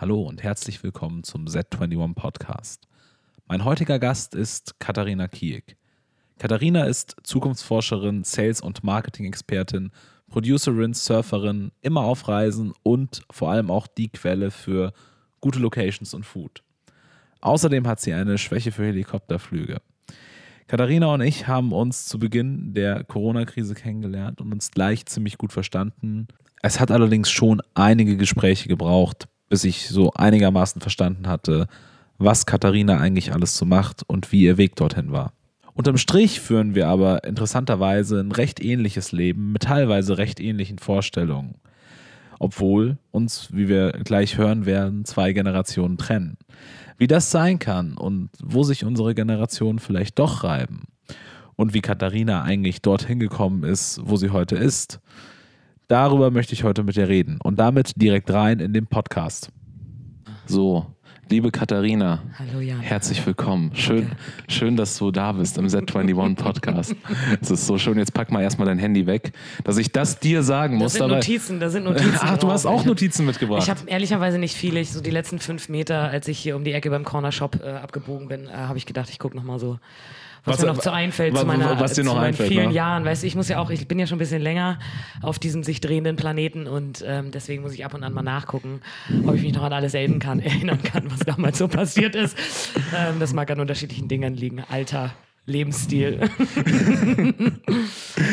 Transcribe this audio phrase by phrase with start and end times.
[0.00, 2.88] Hallo und herzlich willkommen zum Z21 Podcast.
[3.46, 5.76] Mein heutiger Gast ist Katharina Kiek.
[6.38, 9.90] Katharina ist Zukunftsforscherin, Sales- und Marketing-Expertin,
[10.26, 14.94] Producerin, Surferin, immer auf Reisen und vor allem auch die Quelle für
[15.42, 16.62] gute Locations und Food.
[17.42, 19.82] Außerdem hat sie eine Schwäche für Helikopterflüge.
[20.66, 25.52] Katharina und ich haben uns zu Beginn der Corona-Krise kennengelernt und uns gleich ziemlich gut
[25.52, 26.26] verstanden.
[26.62, 31.66] Es hat allerdings schon einige Gespräche gebraucht, bis ich so einigermaßen verstanden hatte,
[32.16, 35.34] was Katharina eigentlich alles so macht und wie ihr Weg dorthin war.
[35.74, 41.56] Unterm Strich führen wir aber interessanterweise ein recht ähnliches Leben mit teilweise recht ähnlichen Vorstellungen,
[42.38, 46.36] obwohl uns, wie wir gleich hören werden, zwei Generationen trennen.
[46.96, 50.84] Wie das sein kann und wo sich unsere Generationen vielleicht doch reiben
[51.56, 55.00] und wie Katharina eigentlich dorthin gekommen ist, wo sie heute ist,
[55.90, 59.50] darüber möchte ich heute mit dir reden und damit direkt rein in den Podcast.
[60.46, 60.86] So,
[61.28, 62.78] liebe Katharina, Hallo Jan.
[62.80, 63.72] herzlich willkommen.
[63.74, 64.12] Schön,
[64.48, 66.94] schön, dass du da bist im Z21 Podcast.
[67.40, 67.98] Es ist so schön.
[67.98, 69.32] Jetzt pack mal erstmal dein Handy weg,
[69.64, 70.92] dass ich das dir sagen muss.
[70.92, 72.14] Das sind Notizen, da sind Notizen.
[72.20, 73.64] Ach, du hast auch Notizen mitgebracht.
[73.64, 74.78] Ich habe ehrlicherweise nicht viele.
[74.78, 77.58] Ich, so die letzten fünf Meter, als ich hier um die Ecke beim Corner Shop
[77.64, 79.78] äh, abgebogen bin, äh, habe ich gedacht, ich gucke nochmal so,
[80.44, 82.48] was, Was- mir noch so einfällt wa- zu, meiner, was dir zu noch meinen einfällt,
[82.50, 82.74] vielen ne?
[82.74, 83.04] Jahren.
[83.04, 84.78] Weißt du, ich muss ja auch, ich bin ja schon ein bisschen länger
[85.22, 88.80] auf diesem sich drehenden Planeten und ähm, deswegen muss ich ab und an mal nachgucken,
[89.26, 92.36] ob ich mich noch an alles erinnern kann, erinnern kann was damals so passiert ist.
[92.96, 94.62] Ähm, das mag an unterschiedlichen Dingen liegen.
[94.70, 95.10] Alter.
[95.46, 96.20] Lebensstil.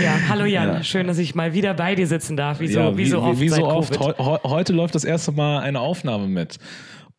[0.03, 0.83] ja, hallo Jan, Ja.
[0.83, 2.59] schön, dass ich mal wieder bei dir sitzen darf.
[2.59, 3.39] Wie so, ja, wie, so oft.
[3.39, 3.99] Wie so oft.
[3.99, 6.59] Heu- heute läuft das erste Mal eine Aufnahme mit.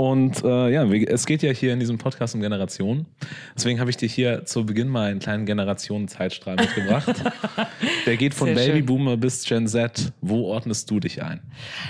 [0.01, 3.07] Und äh, ja, es geht ja hier in diesem Podcast um Generationen.
[3.57, 7.21] Deswegen habe ich dir hier zu Beginn mal einen kleinen Generationen-Zeitstrahl mitgebracht.
[8.07, 8.55] Der geht von.
[8.55, 10.13] Babyboomer bis Gen Z.
[10.21, 11.41] Wo ordnest du dich ein?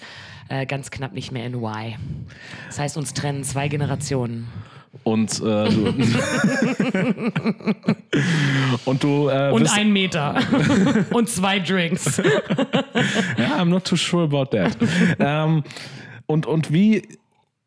[0.50, 1.96] äh, ganz knapp nicht mehr in Y.
[2.68, 4.48] Das heißt, uns trennen zwei Generationen.
[5.04, 5.94] Und äh, du,
[8.86, 10.42] und du äh, Und ein Meter.
[11.14, 12.22] und zwei Drinks.
[13.38, 14.76] Ja, I'm not too sure about that.
[15.20, 15.64] ähm,
[16.26, 17.04] und, und wie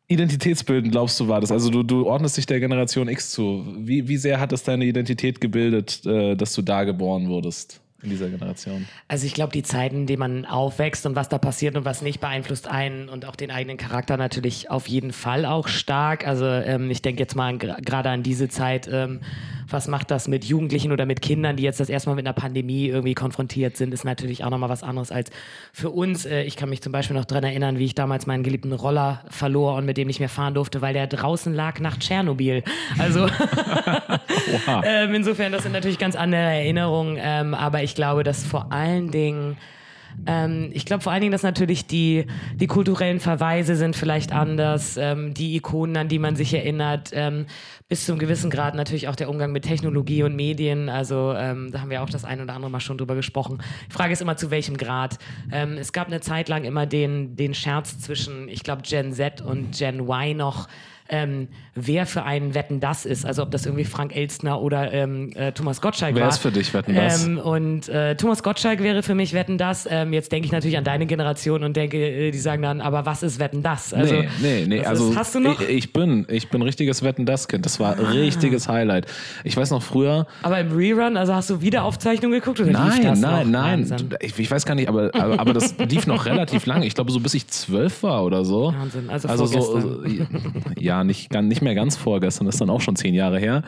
[0.07, 1.51] identitätsbildend glaubst du war das?
[1.51, 3.65] Also du, du ordnest dich der Generation X zu.
[3.79, 8.09] Wie, wie sehr hat das deine Identität gebildet, äh, dass du da geboren wurdest in
[8.09, 8.87] dieser Generation?
[9.07, 12.01] Also ich glaube, die Zeiten, in denen man aufwächst und was da passiert und was
[12.01, 16.27] nicht, beeinflusst einen und auch den eigenen Charakter natürlich auf jeden Fall auch stark.
[16.27, 19.21] Also ähm, ich denke jetzt mal gerade an diese Zeit, ähm,
[19.69, 22.33] was macht das mit Jugendlichen oder mit Kindern, die jetzt das erste Mal mit einer
[22.33, 25.31] Pandemie irgendwie konfrontiert sind, ist natürlich auch nochmal was anderes als
[25.71, 26.25] für uns.
[26.25, 29.23] Äh, ich kann mich zum Beispiel noch dran erinnern, wie ich damals meinen geliebten Roller
[29.29, 32.63] verlor und mit dem nicht mehr fahren durfte, weil der draußen lag nach Tschernobyl.
[32.99, 33.27] Also
[34.83, 39.11] ähm, insofern, das sind natürlich ganz andere Erinnerungen, ähm, aber ich glaube, dass vor allen
[39.11, 39.57] Dingen,
[40.25, 44.97] ähm, ich glaube vor allen Dingen, dass natürlich die, die kulturellen Verweise sind vielleicht anders,
[44.97, 47.45] ähm, die Ikonen, an die man sich erinnert, ähm,
[47.89, 50.89] bis zum gewissen Grad natürlich auch der Umgang mit Technologie und Medien.
[50.89, 53.59] Also ähm, da haben wir auch das ein oder andere Mal schon drüber gesprochen.
[53.89, 55.17] Die Frage ist immer, zu welchem Grad.
[55.51, 59.41] Ähm, es gab eine Zeit lang immer den, den Scherz zwischen, ich glaube, Gen Z
[59.41, 60.67] und Gen Y noch
[61.13, 63.23] ähm, wer für einen Wetten das ist.
[63.23, 66.29] Also ob das irgendwie Frank Elstner oder ähm, äh, Thomas Gottschalk Wer war.
[66.29, 67.25] ist für dich Wetten, das?
[67.27, 69.87] Ähm, und äh, Thomas Gottschalk wäre für mich Wetten das.
[69.89, 73.05] Ähm, jetzt denke ich natürlich an deine Generation und denke, äh, die sagen dann, aber
[73.05, 73.93] was ist Wetten das?
[73.93, 74.79] Also, nee, nee, nee.
[74.79, 75.61] was Also ist, hast du noch?
[75.61, 77.63] Ich, ich bin, ich bin richtiges Wetten das Kind.
[77.67, 79.05] Das war ein richtiges Highlight.
[79.43, 80.25] Ich weiß noch früher.
[80.41, 83.61] aber im Rerun, also hast du Wiederaufzeichnung geguckt oder lief Nein, das nein, noch?
[83.61, 83.95] nein.
[84.19, 86.87] Ich, ich weiß gar nicht, aber, aber, aber das lief noch relativ lange.
[86.87, 88.73] Ich glaube, so bis ich zwölf war oder so.
[88.75, 90.27] Wahnsinn, also so, vorgestern.
[91.03, 93.63] Nicht, gar- nicht mehr ganz vorgestern, ist dann auch schon zehn Jahre her.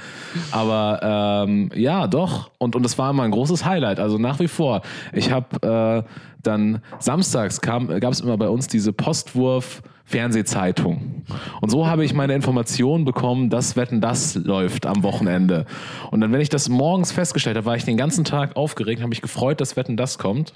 [0.52, 2.52] Aber ähm, ja, doch.
[2.58, 4.00] Und, und das war immer ein großes Highlight.
[4.00, 4.82] Also nach wie vor.
[5.14, 6.10] Ich habe äh,
[6.44, 9.82] dann samstags gab es immer bei uns diese Postwurf.
[10.08, 11.24] Fernsehzeitung.
[11.62, 15.66] Und so habe ich meine Informationen bekommen, dass Wetten das läuft am Wochenende.
[16.12, 19.10] Und dann, wenn ich das morgens festgestellt habe, war ich den ganzen Tag aufgeregt, habe
[19.10, 20.54] mich gefreut, dass Wetten das kommt.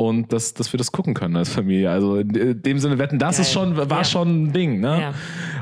[0.00, 1.90] Und dass, dass wir das gucken können als Familie.
[1.90, 3.42] Also in dem Sinne, Wetten, das Geil.
[3.42, 4.04] ist schon, war Ja.
[4.04, 5.00] schon ein Ding, ne?
[5.00, 5.14] Ja.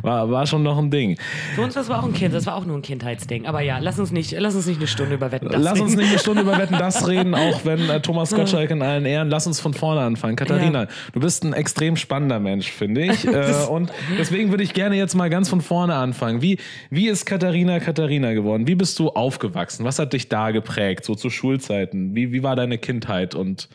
[0.03, 1.17] War, war schon noch ein Ding.
[1.55, 3.47] Für uns das war auch ein Kind, das war auch nur ein Kindheitsding.
[3.47, 5.85] Aber ja, lass uns nicht, lass uns nicht eine Stunde über Wetten das Lass reden.
[5.87, 9.07] uns nicht eine Stunde über Wetten das reden, auch wenn äh, Thomas Gottschalk in allen
[9.07, 9.31] Ehren.
[9.31, 10.37] Lass uns von vorne anfangen.
[10.37, 10.89] Katharina, Ja.
[11.15, 13.27] du bist ein extrem spannender Mensch, finde ich.
[13.37, 16.43] Äh, und deswegen würde ich gerne jetzt mal ganz von vorne anfangen.
[16.43, 16.59] Wie,
[16.91, 18.67] wie ist Katharina Katharina geworden?
[18.67, 19.85] Wie bist du aufgewachsen?
[19.87, 22.15] Was hat dich da geprägt, so zu Schulzeiten?
[22.15, 23.69] Wie, wie war deine Kindheit und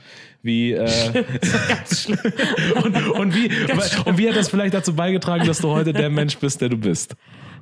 [0.43, 0.89] wie, äh,
[1.67, 2.19] Ganz schlimm.
[2.83, 3.49] und, und, wie,
[4.05, 6.77] und wie hat das vielleicht dazu beigetragen, dass du heute der Mensch bist, der du
[6.77, 7.15] bist?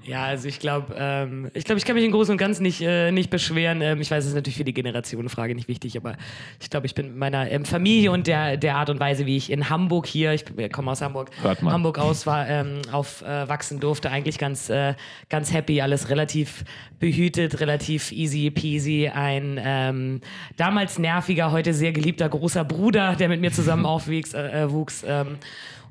[0.06, 2.82] Ja, also ich glaube, ähm, ich glaube, ich kann mich im Großen und Ganzen nicht,
[2.82, 3.82] äh, nicht beschweren.
[3.82, 6.16] Ähm, ich weiß, es ist natürlich für die Generationenfrage nicht wichtig, aber
[6.60, 9.38] ich glaube, ich bin mit meiner ähm, Familie und der, der Art und Weise, wie
[9.38, 11.30] ich in Hamburg hier, ich bin- komme aus Hamburg.
[11.74, 14.96] Hamburg aus war, ähm, aufwachsen durfte, eigentlich ganz, äh,
[15.30, 16.64] ganz happy, alles relativ
[17.00, 19.10] behütet, relativ easy peasy.
[19.14, 20.22] Ein ähm,
[20.58, 24.34] damals nerviger, heute sehr geliebter großer Bruder, der mit mir zusammen aufwuchs.
[24.34, 25.38] Äh, äh, wuchs, ähm,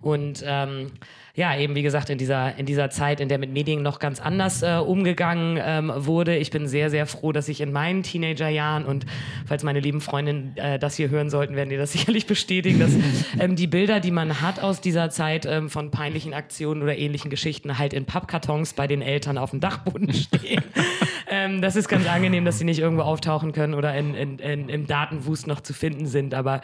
[0.01, 0.93] und ähm,
[1.39, 4.19] ja, eben wie gesagt, in dieser, in dieser Zeit, in der mit Medien noch ganz
[4.19, 6.37] anders äh, umgegangen ähm, wurde.
[6.37, 9.07] Ich bin sehr, sehr froh, dass ich in meinen Teenagerjahren und
[9.47, 12.91] falls meine lieben Freundinnen äh, das hier hören sollten, werden die das sicherlich bestätigen, dass
[13.39, 17.31] ähm, die Bilder, die man hat aus dieser Zeit ähm, von peinlichen Aktionen oder ähnlichen
[17.31, 20.65] Geschichten, halt in Pappkartons bei den Eltern auf dem Dachboden stehen.
[21.31, 24.69] ähm, das ist ganz angenehm, dass sie nicht irgendwo auftauchen können oder in, in, in,
[24.69, 26.35] im Datenwust noch zu finden sind.
[26.35, 26.61] Aber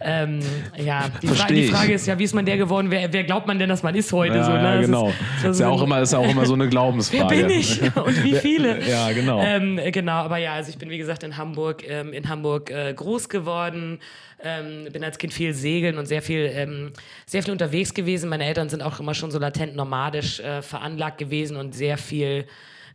[0.00, 0.40] ähm,
[0.76, 1.68] ja, die, Fra die.
[1.68, 2.90] Frage ist ja, wie ist man der geworden?
[2.90, 4.36] Wer, wer glaubt man denn, dass man ist heute?
[4.36, 4.58] Ja, so, ne?
[4.58, 5.08] ja, Das genau.
[5.08, 7.36] Ist, das Ist ja, auch immer, ist auch immer so eine Wer Glaubensfrage.
[7.36, 7.80] bin ich?
[7.96, 8.86] Und wie viele?
[8.88, 9.40] Ja, genau.
[9.42, 12.70] Ähm, äh, genau, aber ja, also ich bin wie gesagt in Hamburg, ähm, in Hamburg
[12.70, 14.00] äh, groß geworden,
[14.42, 16.92] ähm, bin als Kind viel segeln und sehr viel, ähm,
[17.26, 18.28] sehr viel unterwegs gewesen.
[18.30, 22.46] Meine Eltern sind auch immer schon so latent nomadisch äh, veranlagt gewesen und sehr viel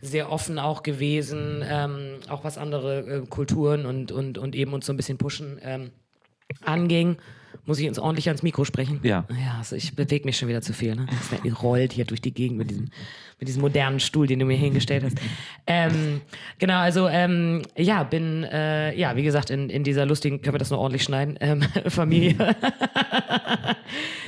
[0.02, 4.86] sehr offen auch gewesen, ähm, auch was andere äh, Kulturen und, und, und eben uns
[4.86, 5.92] so ein bisschen pushen ähm,
[6.64, 7.18] anging.
[7.68, 9.00] Muss ich uns ordentlich ans Mikro sprechen?
[9.02, 9.26] Ja.
[9.30, 10.96] Ja, also ich bewege mich schon wieder zu viel.
[10.96, 11.08] Ne?
[11.08, 12.90] Das rollt hier durch die Gegend mit diesem,
[13.40, 15.18] mit diesem modernen Stuhl, den du mir hingestellt hast.
[15.66, 16.22] Ähm,
[16.60, 20.60] genau, also ähm, ja, bin, äh, ja, wie gesagt, in, in dieser lustigen, können wir
[20.60, 22.56] das noch ordentlich schneiden, ähm, Familie.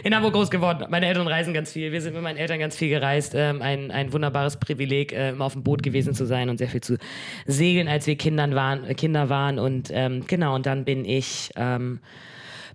[0.04, 0.86] in Hamburg groß geworden.
[0.90, 1.92] Meine Eltern reisen ganz viel.
[1.92, 3.34] Wir sind mit meinen Eltern ganz viel gereist.
[3.36, 6.70] Ähm, ein, ein wunderbares Privileg, äh, immer auf dem Boot gewesen zu sein und sehr
[6.70, 6.98] viel zu
[7.46, 9.60] segeln, als wir Kindern waren, Kinder waren.
[9.60, 11.52] Und ähm, genau, und dann bin ich.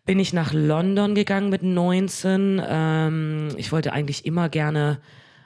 [0.05, 2.61] Bin ich nach London gegangen mit 19.
[2.67, 5.01] Ähm, ich wollte eigentlich immer gerne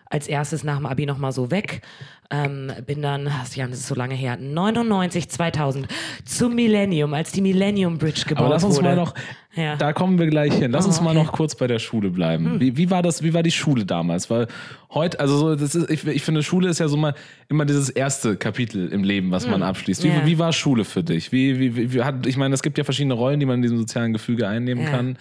[0.08, 1.82] als erstes nach dem Abi nochmal so weg.
[2.29, 5.87] Ähm, bin dann, das ist so lange her, 99, 2000
[6.25, 8.88] zum Millennium, als die Millennium Bridge gebaut Aber lass uns wurde.
[8.88, 9.14] mal noch,
[9.55, 9.76] Ja.
[9.76, 10.73] da kommen wir gleich hin.
[10.73, 11.25] Lass Oh, uns mal okay.
[11.25, 12.58] noch kurz bei der Schule bleiben.
[12.58, 14.29] Wie, wie war das, wie war die Schule damals?
[14.29, 14.49] Weil
[14.93, 17.14] heute, also so, das ist, ich, ich finde, Schule ist ja so mal
[17.49, 20.02] immer dieses erste Kapitel im Leben, was man abschließt.
[20.02, 20.19] Wie, Hm.
[20.23, 20.26] Ja.
[20.26, 21.31] wie war Schule für dich?
[21.31, 23.79] Wie, wie, wie hat, ich meine, es gibt ja verschiedene Rollen, die man in diesem
[23.79, 24.91] sozialen Gefüge einnehmen Ja.
[24.91, 25.17] kann.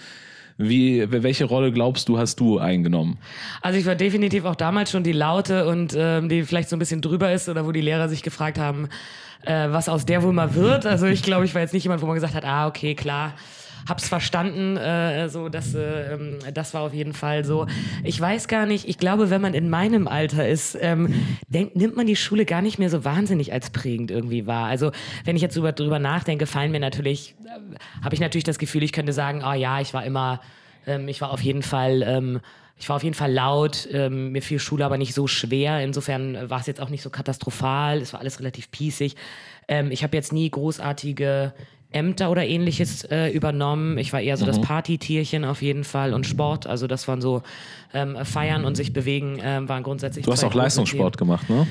[0.57, 3.18] Wie, welche Rolle glaubst du, hast du eingenommen?
[3.62, 6.80] Also ich war definitiv auch damals schon die Laute und ähm, die vielleicht so ein
[6.80, 8.88] bisschen drüber ist oder wo die Lehrer sich gefragt haben,
[9.44, 10.86] äh, was aus der wohl mal wird.
[10.86, 13.34] Also ich glaube, ich war jetzt nicht jemand, wo man gesagt hat, ah, okay, klar.
[13.88, 17.68] Hab's verstanden, äh, so das, äh, ähm, das war auf jeden Fall so.
[18.04, 21.14] Ich weiß gar nicht, ich glaube, wenn man in meinem Alter ist, ähm,
[21.48, 24.66] denkt, nimmt man die Schule gar nicht mehr so wahnsinnig als prägend irgendwie wahr.
[24.66, 24.92] Also
[25.24, 28.82] wenn ich jetzt drüber, drüber nachdenke, fallen mir natürlich, äh, habe ich natürlich das Gefühl,
[28.82, 30.42] ich könnte sagen, ah ja, ich war immer,
[30.88, 32.42] ähm, ich war auf jeden Fall, ähm,
[32.78, 35.81] ich war auf jeden Fall laut, ähm, mir fiel Schule aber nicht so schwer.
[35.81, 38.02] Insofern war es jetzt auch nicht so katastrophal.
[38.02, 39.16] Es war alles relativ pießig.
[39.68, 41.54] Ähm, ich habe jetzt nie großartige
[41.95, 43.97] Ämter oder ähnliches äh, übernommen.
[43.97, 46.68] Ich war eher so das Partytierchen auf jeden Fall und Sport.
[46.68, 47.42] Also das waren so
[47.94, 50.25] ähm, Feiern und sich bewegen ähm, waren grundsätzlich.
[50.25, 51.65] Du hast auch Leistungssport gemacht, ne?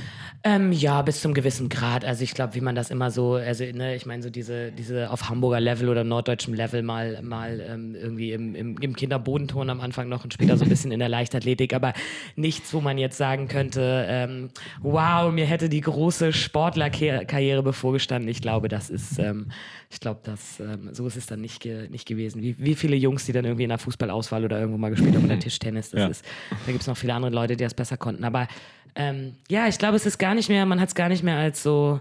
[0.46, 2.04] ähm, ja, bis zum gewissen Grad.
[2.04, 5.10] Also ich glaube, wie man das immer so, also ne, ich meine so diese, diese
[5.10, 9.80] auf Hamburger Level oder norddeutschem Level mal, mal ähm, irgendwie im, im, im Kinderbodenton am
[9.80, 11.94] Anfang noch und später so ein bisschen in der Leichtathletik, aber
[12.36, 14.50] nichts, wo man jetzt sagen könnte, ähm,
[14.82, 18.28] wow, mir hätte die große Sportlerkarriere bevorgestanden.
[18.28, 19.46] Ich glaube, das ist, ähm,
[19.94, 22.42] ich glaube, das, ähm, so ist es dann nicht, ge nicht gewesen.
[22.42, 25.24] Wie, wie viele Jungs, die dann irgendwie in der Fußballauswahl oder irgendwo mal gespielt haben
[25.24, 26.08] oder Tischtennis, das Ja.
[26.08, 26.24] ist,
[26.66, 28.24] da gibt es noch viele andere Leute, die das besser konnten.
[28.24, 28.48] Aber
[28.96, 31.36] ähm, ja, ich glaube, es ist gar nicht mehr, man hat es gar nicht mehr
[31.36, 32.00] als so,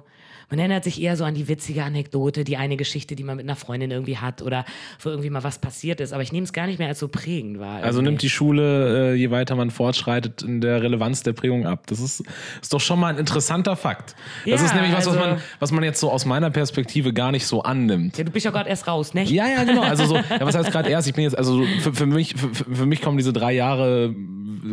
[0.49, 3.45] man erinnert sich eher so an die witzige Anekdote, die eine Geschichte, die man mit
[3.45, 4.65] einer Freundin irgendwie hat oder
[5.01, 6.13] wo irgendwie mal was passiert ist.
[6.13, 7.77] Aber ich nehme es gar nicht mehr als so prägend wahr.
[7.83, 8.11] Also irgendwie.
[8.11, 11.87] nimmt die Schule, äh, je weiter man fortschreitet, in der Relevanz der Prägung ab.
[11.87, 12.23] Das ist,
[12.61, 14.15] ist doch schon mal ein interessanter Fakt.
[14.45, 17.13] Das Ja, ist nämlich was, was, also- man, was man jetzt so aus meiner Perspektive
[17.13, 18.17] gar nicht so annimmt.
[18.17, 19.23] Ja, du bist ja gerade erst raus, ne?
[19.23, 19.81] Ja, ja, genau.
[19.93, 21.07] Also so, ja, was heißt gerade erst?
[21.07, 24.13] Ich bin jetzt, also so, für, für mich, für, für mich kommen diese drei Jahre,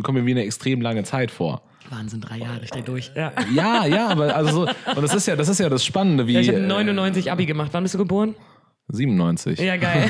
[0.03, 1.61] kommen mir wie eine extrem lange Zeit vor.
[1.91, 3.11] Wahnsinn, drei Jahre, ich dreh durch.
[3.15, 3.33] Ja.
[3.53, 4.61] Ja, ja, aber also so,
[4.95, 7.31] und das ist ja, das ist ja das Spannende, wie Ja, ich habe äh, 99
[7.31, 7.69] Abi gemacht.
[7.73, 8.35] Wann bist du geboren?
[8.89, 9.59] 97.
[9.59, 10.09] Ja, geil.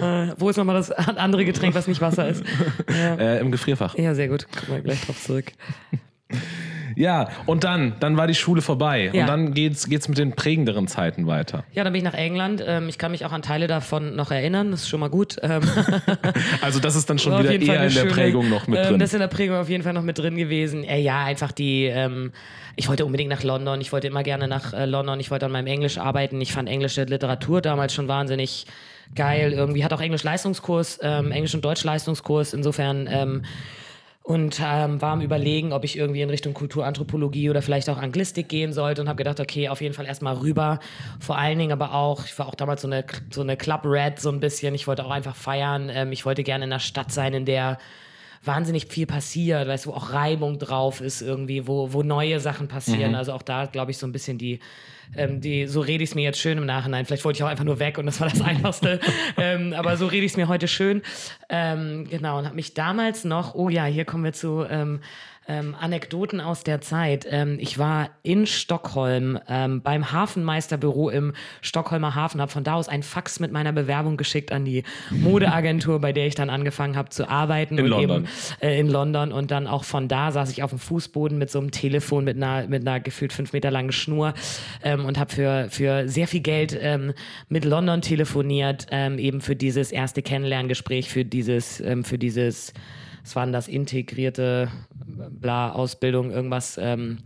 [0.00, 2.44] äh, wo ist nochmal das andere Getränk, was nicht Wasser ist?
[2.88, 3.96] Äh, Im Gefrierfach.
[3.96, 4.46] Ja, sehr gut.
[4.52, 5.52] Kommen wir gleich drauf zurück.
[7.00, 9.10] Ja, und dann, dann war die Schule vorbei.
[9.12, 9.22] Ja.
[9.22, 11.64] Und dann geht's, geht's mit den prägenderen Zeiten weiter.
[11.72, 12.62] Ja, dann bin ich nach England.
[12.66, 14.70] Ähm, ich kann mich auch an Teile davon noch erinnern.
[14.70, 15.36] Das ist schon mal gut.
[15.42, 15.62] Ähm,
[16.60, 18.84] Also das ist dann schon wieder Fall eher in der schöne- Prägung noch mit ähm,
[18.86, 18.98] drin.
[18.98, 20.84] Das ist in der Prägung auf jeden Fall noch mit drin gewesen.
[20.84, 21.84] Äh, ja, einfach die.
[21.86, 22.32] Ähm,
[22.76, 23.80] ich wollte unbedingt nach London.
[23.80, 25.18] Ich wollte immer gerne nach äh, London.
[25.20, 26.40] Ich wollte an meinem Englisch arbeiten.
[26.40, 28.66] Ich fand englische Literatur damals schon wahnsinnig
[29.14, 29.52] geil.
[29.52, 32.52] Irgendwie hat auch Englisch Leistungskurs, ähm, Englisch und Deutsch Leistungskurs.
[32.54, 33.42] Insofern.
[34.30, 38.48] Und ähm, war am Überlegen, ob ich irgendwie in Richtung Kulturanthropologie oder vielleicht auch Anglistik
[38.48, 40.78] gehen sollte und habe gedacht, okay, auf jeden Fall erstmal rüber.
[41.18, 44.20] Vor allen Dingen aber auch, ich war auch damals so eine, so eine Club Red
[44.20, 44.72] so ein bisschen.
[44.76, 45.90] Ich wollte auch einfach feiern.
[45.92, 47.78] Ähm, ich wollte gerne in einer Stadt sein, in der
[48.42, 52.68] wahnsinnig viel passiert, weißt du, wo auch Reibung drauf ist irgendwie, wo, wo neue Sachen
[52.68, 53.14] passieren.
[53.14, 54.60] Also auch da, glaube ich, so ein bisschen die,
[55.14, 57.04] ähm, die, so rede ich es mir jetzt schön im Nachhinein.
[57.04, 58.98] Vielleicht wollte ich auch einfach nur weg und das war das Einfachste.
[59.36, 61.02] ähm, aber so rede ich es mir heute schön.
[61.50, 64.66] Ähm, genau, und habe mich damals noch, oh ja, hier kommen wir zu
[65.48, 67.26] ähm, Anekdoten aus der Zeit.
[67.28, 71.32] Ähm, ich war in Stockholm ähm, beim Hafenmeisterbüro im
[71.62, 76.00] Stockholmer Hafen, habe von da aus ein Fax mit meiner Bewerbung geschickt an die Modeagentur,
[76.00, 77.78] bei der ich dann angefangen habe zu arbeiten.
[77.78, 78.16] In und London.
[78.22, 78.28] Eben,
[78.60, 81.58] äh, in London und dann auch von da saß ich auf dem Fußboden mit so
[81.58, 84.34] einem Telefon mit einer, mit einer gefühlt fünf Meter langen Schnur
[84.82, 87.12] ähm, und habe für, für sehr viel Geld ähm,
[87.48, 92.72] mit London telefoniert, ähm, eben für dieses erste Kennenlerngespräch, für dieses, ähm, für dieses,
[93.22, 94.68] was war denn das, integrierte
[95.30, 96.78] bla, Ausbildung, irgendwas.
[96.80, 97.18] Ähm,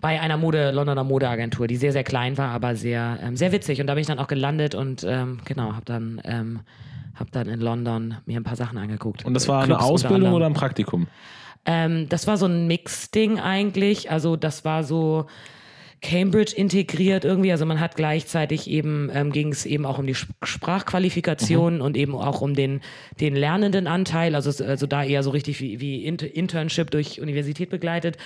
[0.00, 3.80] bei einer Mode, Londoner Modeagentur, die sehr, sehr klein war, aber sehr, ähm, sehr witzig.
[3.80, 6.60] Und da bin ich dann auch gelandet und ähm, genau, habe dann, ähm,
[7.16, 9.24] hab dann in London mir ein paar Sachen angeguckt.
[9.24, 11.08] Und das war eine Clubs unter Ausbildung oder ein Praktikum?
[11.64, 14.10] Ähm, das war so ein Mix-Ding eigentlich.
[14.10, 15.26] Also das war so
[16.00, 17.50] Cambridge integriert irgendwie.
[17.52, 21.96] Also man hat gleichzeitig eben, ähm, ging es eben auch um die Sp- Sprachqualifikation und
[21.96, 22.80] eben auch um den,
[23.20, 24.34] den lernenden Anteil.
[24.34, 28.16] Also, also da eher so richtig wie, wie Inter Internship durch Universität begleitet.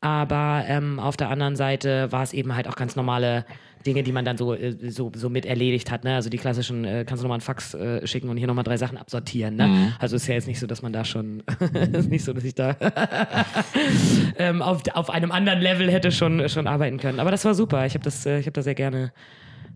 [0.00, 3.44] Aber ähm, auf der anderen Seite war es eben halt auch ganz normale
[3.86, 6.04] Dinge, die man dann so, äh, so, so mit erledigt hat.
[6.04, 6.14] Ne?
[6.14, 8.76] Also die klassischen, äh, kannst du nochmal einen Fax äh, schicken und hier nochmal drei
[8.76, 9.56] Sachen absortieren.
[9.56, 9.94] Ne?
[9.98, 11.42] Also ist ja jetzt nicht so, dass man da schon,
[11.92, 12.76] ist nicht so, dass ich da
[14.38, 17.20] ähm, auf, auf einem anderen Level hätte schon, schon arbeiten können.
[17.20, 17.86] Aber das war super.
[17.86, 19.12] Ich habe das, äh, ich hab das sehr gerne.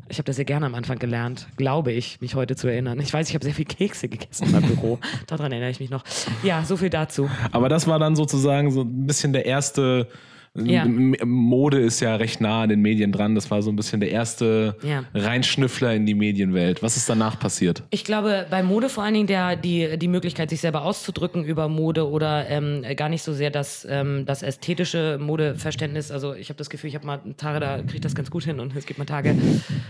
[0.09, 3.01] Ich habe das sehr gerne am Anfang gelernt, glaube ich, mich heute zu erinnern.
[3.01, 4.99] Ich weiß, ich habe sehr viel Kekse gegessen in meinem Büro.
[5.27, 6.05] Daran erinnere ich mich noch.
[6.43, 7.31] Ja, so viel dazu.
[7.51, 10.09] Aber das war dann sozusagen so ein bisschen der erste.
[10.55, 10.85] Ja.
[10.85, 13.35] Mode ist ja recht nah an den Medien dran.
[13.35, 15.05] Das war so ein bisschen der erste Ja.
[15.15, 16.83] Reinschnüffler in die Medienwelt.
[16.83, 17.83] Was ist danach passiert?
[17.89, 21.69] Ich glaube, bei Mode vor allen Dingen der, die, die Möglichkeit, sich selber auszudrücken über
[21.69, 26.11] Mode oder ähm, gar nicht so sehr das, ähm, das ästhetische Modeverständnis.
[26.11, 28.45] Also ich habe das Gefühl, ich habe mal Tage, da kriege ich das ganz gut
[28.45, 29.35] hin und es gibt mal Tage,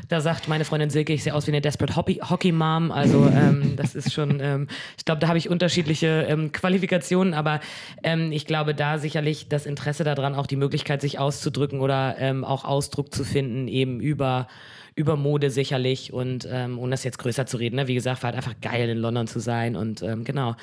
[0.09, 2.92] da sagt meine Freundin Silke, ich sehe aus wie eine Desperate Hockey, Hockey Mom.
[2.92, 7.59] Also ähm, das ist schon, ähm, ich glaube, da habe ich unterschiedliche ähm, Qualifikationen, aber
[8.04, 12.44] ähm, ich glaube, da sicherlich das Interesse daran, auch die Möglichkeit, sich auszudrücken oder ähm,
[12.44, 14.49] auch Ausdruck zu finden, eben über
[14.95, 17.89] über Mode sicherlich und ähm, ohne das jetzt größer zu reden, ne?
[17.89, 20.55] wie gesagt, war halt einfach geil in London zu sein und ähm, genau,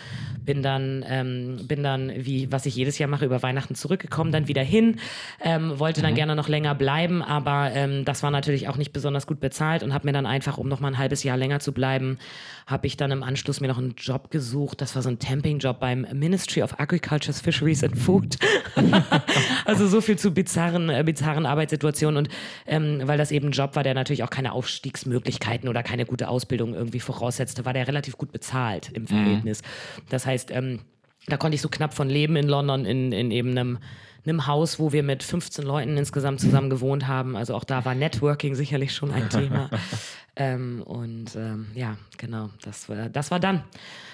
[0.46, 4.48] bin dann, ähm, bin dann, wie was ich jedes Jahr mache, über Weihnachten zurückgekommen, dann
[4.48, 4.98] wieder hin,
[5.42, 9.26] ähm, wollte dann gerne noch länger bleiben, aber ähm, das war natürlich auch nicht besonders
[9.26, 11.72] gut bezahlt und habe mir dann einfach, um noch mal ein halbes Jahr länger zu
[11.72, 12.20] bleiben,
[12.68, 15.80] habe ich dann im Anschluss mir noch einen Job gesucht, das war so ein Temping-Job
[15.80, 18.38] beim Ministry of Agriculture, Fisheries and Food.
[19.66, 22.30] also so viel zu bizarren, äh, bizarren Arbeitssituationen und
[22.68, 26.28] ähm, weil das eben ein Job war, der natürlich auch keine Aufstiegsmöglichkeiten oder keine gute
[26.28, 29.62] Ausbildung irgendwie voraussetzte, war der relativ gut bezahlt im Verhältnis.
[30.10, 30.80] Das heißt, ähm,
[31.28, 33.80] da konnte ich so knapp von leben in London in, in eben einem
[34.26, 37.36] einem Haus, wo wir mit 15 Leuten insgesamt zusammen gewohnt haben.
[37.36, 39.70] Also auch da war Networking sicherlich schon ein Thema.
[40.36, 43.64] ähm, und ähm, ja, genau, das war, das war dann.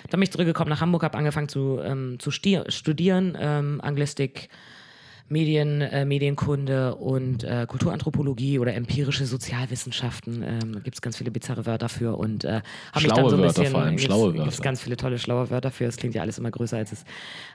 [0.09, 4.49] Dann bin ich zurückgekommen nach Hamburg, habe angefangen zu, ähm, zu studieren, ähm, Anglistik,
[5.27, 10.43] Medien, äh, Medienkunde und äh, Kulturanthropologie oder empirische Sozialwissenschaften.
[10.43, 12.61] Ähm, Gibt es ganz viele bizarre Wörter für und äh, habe
[12.95, 13.71] mich dann Schlaue so ein Wörter bisschen.
[13.71, 14.63] vor allem, gibt's- schlaue gibt's Wörter.
[14.63, 15.85] ganz viele tolle schlaue Wörter für.
[15.85, 17.05] Es klingt ja alles immer größer als es,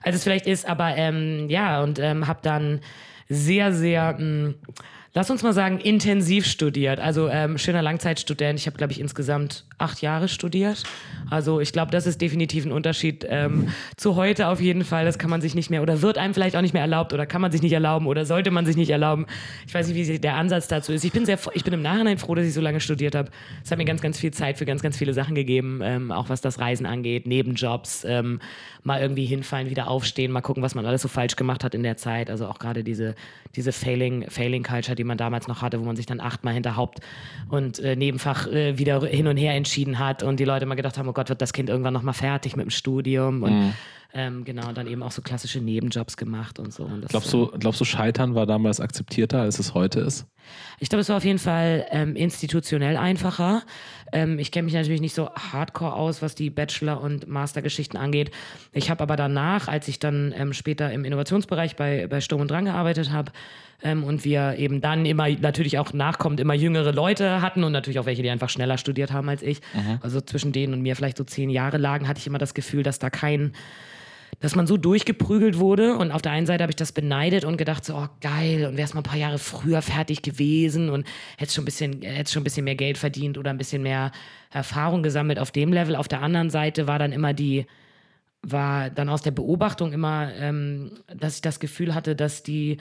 [0.02, 0.68] als es vielleicht ist.
[0.68, 2.80] Aber ähm, ja, und ähm, habe dann
[3.28, 4.54] sehr, sehr, mh,
[5.12, 7.00] lass uns mal sagen, intensiv studiert.
[7.00, 8.58] Also ähm, schöner Langzeitstudent.
[8.58, 10.84] Ich habe, glaube ich, insgesamt acht Jahre studiert.
[11.30, 15.04] Also ich glaube, das ist definitiv ein Unterschied ähm, zu heute auf jeden Fall.
[15.04, 17.26] Das kann man sich nicht mehr oder wird einem vielleicht auch nicht mehr erlaubt oder
[17.26, 19.26] kann man sich nicht erlauben oder sollte man sich nicht erlauben.
[19.66, 21.04] Ich weiß nicht, wie der Ansatz dazu ist.
[21.04, 23.30] Ich bin sehr, ich bin im Nachhinein froh, dass ich so lange studiert habe.
[23.64, 26.28] Es hat mir ganz, ganz viel Zeit für ganz, ganz viele Sachen gegeben, ähm, auch
[26.28, 28.40] was das Reisen angeht, Nebenjobs, ähm,
[28.82, 31.82] mal irgendwie hinfallen, wieder aufstehen, mal gucken, was man alles so falsch gemacht hat in
[31.82, 32.30] der Zeit.
[32.30, 33.14] Also auch gerade diese,
[33.56, 36.76] diese Failing, Failing Culture, die man damals noch hatte, wo man sich dann achtmal hinter
[36.76, 37.00] Haupt-
[37.48, 40.98] und äh, Nebenfach äh, wieder hin und her entschieden hat und die Leute mal gedacht
[40.98, 43.74] haben, oh Gott, wird das Kind irgendwann noch mal fertig mit dem Studium und
[44.12, 46.82] Ähm, genau, dann eben auch so klassische Nebenjobs gemacht und so.
[46.82, 50.26] Und das, glaubst, du, glaubst du, Scheitern war damals akzeptierter, als es heute ist?
[50.80, 53.62] Ich glaube, es war auf jeden Fall ähm, institutionell einfacher.
[54.12, 58.32] Ähm, ich kenne mich natürlich nicht so hardcore aus, was die Bachelor- und Mastergeschichten angeht.
[58.72, 62.50] Ich habe aber danach, als ich dann ähm, später im Innovationsbereich bei, bei Sturm und
[62.50, 63.30] Drang gearbeitet habe,
[63.82, 67.98] ähm, und wir eben dann immer natürlich auch nachkommend immer jüngere Leute hatten und natürlich
[67.98, 69.60] auch welche, die einfach schneller studiert haben als ich.
[69.72, 69.98] Mhm.
[70.02, 72.82] Also zwischen denen und mir vielleicht so zehn Jahre lagen, hatte ich immer das Gefühl,
[72.82, 73.52] dass da kein
[74.38, 75.96] dass man so durchgeprügelt wurde.
[75.96, 78.76] Und auf der einen Seite habe ich das beneidet und gedacht, so, oh geil, und
[78.76, 81.06] wärst mal ein paar Jahre früher fertig gewesen und
[81.36, 84.12] hättest schon ein bisschen, schon ein bisschen mehr Geld verdient oder ein bisschen mehr
[84.50, 85.96] Erfahrung gesammelt auf dem Level.
[85.96, 87.66] Auf der anderen Seite war dann immer die,
[88.42, 92.78] war dann aus der Beobachtung immer, ähm, dass ich das Gefühl hatte, dass die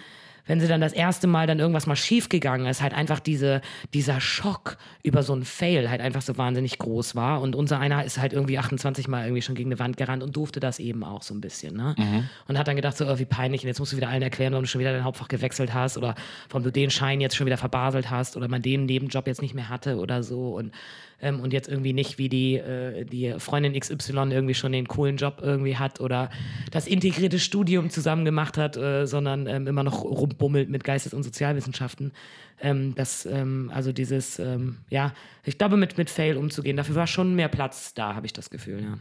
[0.49, 3.61] wenn sie dann das erste Mal dann irgendwas mal schiefgegangen ist, halt einfach diese,
[3.93, 7.41] dieser Schock über so einen Fail halt einfach so wahnsinnig groß war.
[7.41, 10.35] Und unser einer ist halt irgendwie 28 Mal irgendwie schon gegen eine Wand gerannt und
[10.35, 11.77] durfte das eben auch so ein bisschen.
[11.77, 11.93] Ne?
[11.95, 12.29] Mhm.
[12.47, 14.53] Und hat dann gedacht, so, oh, wie peinlich, und jetzt musst du wieder allen erklären,
[14.53, 16.15] warum du schon wieder dein Hauptfach gewechselt hast oder
[16.49, 19.53] warum du den Schein jetzt schon wieder verbaselt hast oder man den Nebenjob jetzt nicht
[19.53, 20.55] mehr hatte oder so.
[20.55, 20.73] Und
[21.21, 25.17] ähm, und jetzt irgendwie nicht wie die, äh, die Freundin XY irgendwie schon den coolen
[25.17, 26.29] Job irgendwie hat oder
[26.71, 31.23] das integrierte Studium zusammen gemacht hat, äh, sondern ähm, immer noch rumbummelt mit Geistes- und
[31.23, 32.11] Sozialwissenschaften.
[32.61, 35.13] Ähm, das, ähm, also dieses, ähm, ja,
[35.45, 38.49] ich glaube, mit, mit Fail umzugehen, dafür war schon mehr Platz da, habe ich das
[38.49, 38.97] Gefühl, ja.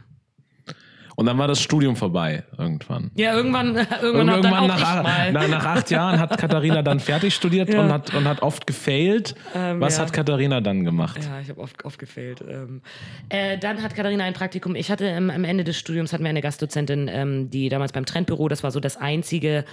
[1.19, 3.11] Und dann war das Studium vorbei irgendwann.
[3.13, 7.67] Ja, irgendwann, irgendwann, irgendwann dann nach, nach, nach, acht Jahren hat Katharina dann fertig studiert
[7.73, 7.81] ja.
[7.81, 9.35] und, hat, und hat oft gefailt.
[9.53, 10.03] Ähm, Was ja.
[10.03, 11.19] hat Katharina dann gemacht?
[11.21, 12.41] Ja, ich habe oft, oft gefailt.
[12.49, 12.81] Ähm,
[13.27, 14.75] äh, dann hat Katharina ein Praktikum.
[14.75, 18.05] Ich hatte ähm, am Ende des Studiums hatten wir eine Gastdozentin, ähm, die damals beim
[18.05, 19.65] Trendbüro, das war so das einzige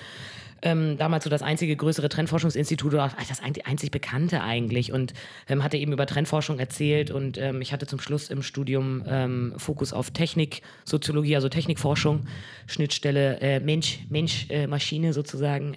[0.63, 5.15] ähm, damals so das einzige größere Trendforschungsinstitut oder das einzig bekannte eigentlich und
[5.49, 9.55] ähm, hatte eben über Trendforschung erzählt und ähm, ich hatte zum Schluss im Studium ähm,
[9.57, 12.27] Fokus auf Technik, Soziologie, also Technikforschung,
[12.67, 15.77] Schnittstelle äh, Mensch, Mensch, äh, Maschine sozusagen.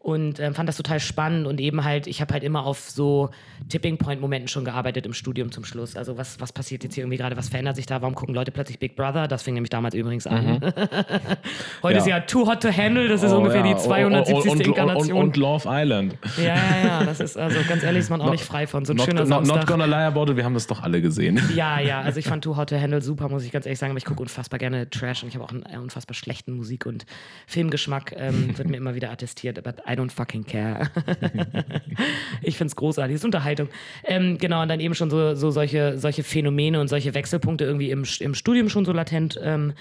[0.00, 3.30] Und ähm, fand das total spannend und eben halt, ich habe halt immer auf so
[3.68, 5.96] Tipping Point Momenten schon gearbeitet im Studium zum Schluss.
[5.96, 8.52] Also was, was passiert jetzt hier irgendwie gerade, was verändert sich da, warum gucken Leute
[8.52, 9.26] plötzlich Big Brother?
[9.26, 10.44] Das fing nämlich damals übrigens an.
[10.44, 10.60] Mhm.
[11.82, 11.98] Heute ja.
[11.98, 13.74] ist ja Too Hot to Handle, das ist oh, ungefähr ja.
[13.74, 14.52] die 270.
[14.52, 15.18] Und, Inkarnation.
[15.18, 16.16] Und, und, Love Island.
[16.36, 18.84] Ja, ja, ja, das ist also ganz ehrlich, ist man auch not, nicht frei von.
[18.84, 21.02] So ein not, schöner not, Not gonna lie about it, wir haben das doch alle
[21.02, 21.42] gesehen.
[21.54, 23.90] Ja, ja, also ich fand Too Hot to Handle super, muss ich ganz ehrlich sagen,
[23.90, 27.04] aber ich gucke unfassbar gerne Trash und ich habe auch einen unfassbar schlechten Musik- und
[27.48, 30.90] Filmgeschmack, ähm, wird mir immer wieder attestiert, but I don't fucking care
[32.42, 33.68] ich finde es großartig, es ist Unterhaltung.
[34.04, 37.90] Ähm, genau, und dann eben schon so, so solche, solche Phänomene und solche Wechselpunkte irgendwie
[37.90, 39.72] im, im Studium schon so latent ähm,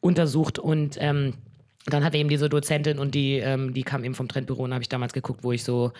[0.00, 1.34] untersucht und ähm,
[1.86, 4.82] dann hatte eben diese Dozentin und die, ähm, die kam eben vom Trendbüro und habe
[4.82, 5.92] ich damals geguckt, wo ich so